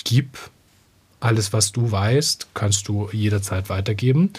Gib 0.03 0.37
alles, 1.19 1.53
was 1.53 1.71
du 1.71 1.91
weißt, 1.91 2.49
kannst 2.53 2.87
du 2.87 3.09
jederzeit 3.11 3.69
weitergeben. 3.69 4.31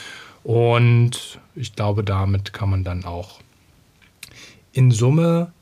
Und 0.43 1.41
ich 1.55 1.75
glaube, 1.75 2.03
damit 2.03 2.53
kann 2.53 2.69
man 2.69 2.85
dann 2.85 3.05
auch 3.05 3.41
in 4.73 4.91
Summe 4.91 5.53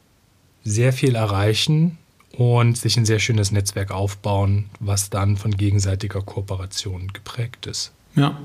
sehr 0.64 0.92
viel 0.92 1.14
erreichen 1.14 1.98
und 2.36 2.76
sich 2.76 2.96
ein 2.96 3.04
sehr 3.04 3.18
schönes 3.18 3.50
Netzwerk 3.50 3.90
aufbauen, 3.90 4.70
was 4.78 5.10
dann 5.10 5.36
von 5.36 5.56
gegenseitiger 5.56 6.22
Kooperation 6.22 7.12
geprägt 7.12 7.66
ist. 7.66 7.92
Ja. 8.14 8.38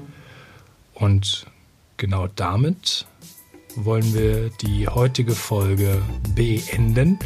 Und 0.94 1.46
genau 1.98 2.28
damit 2.28 3.06
wollen 3.76 4.14
wir 4.14 4.50
die 4.62 4.88
heutige 4.88 5.36
Folge 5.36 6.02
beenden. 6.34 7.20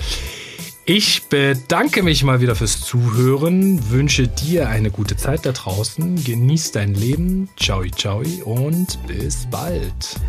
Ich 0.86 1.30
bedanke 1.30 2.02
mich 2.02 2.24
mal 2.24 2.42
wieder 2.42 2.56
fürs 2.56 2.82
Zuhören, 2.82 3.92
wünsche 3.92 4.28
dir 4.28 4.70
eine 4.70 4.90
gute 4.90 5.16
Zeit 5.16 5.46
da 5.46 5.52
draußen, 5.52 6.24
genieß 6.24 6.72
dein 6.72 6.96
Leben, 6.96 7.48
ciao 7.58 7.84
ciao 7.96 8.24
und 8.44 8.98
bis 9.06 9.48
bald. 9.52 10.20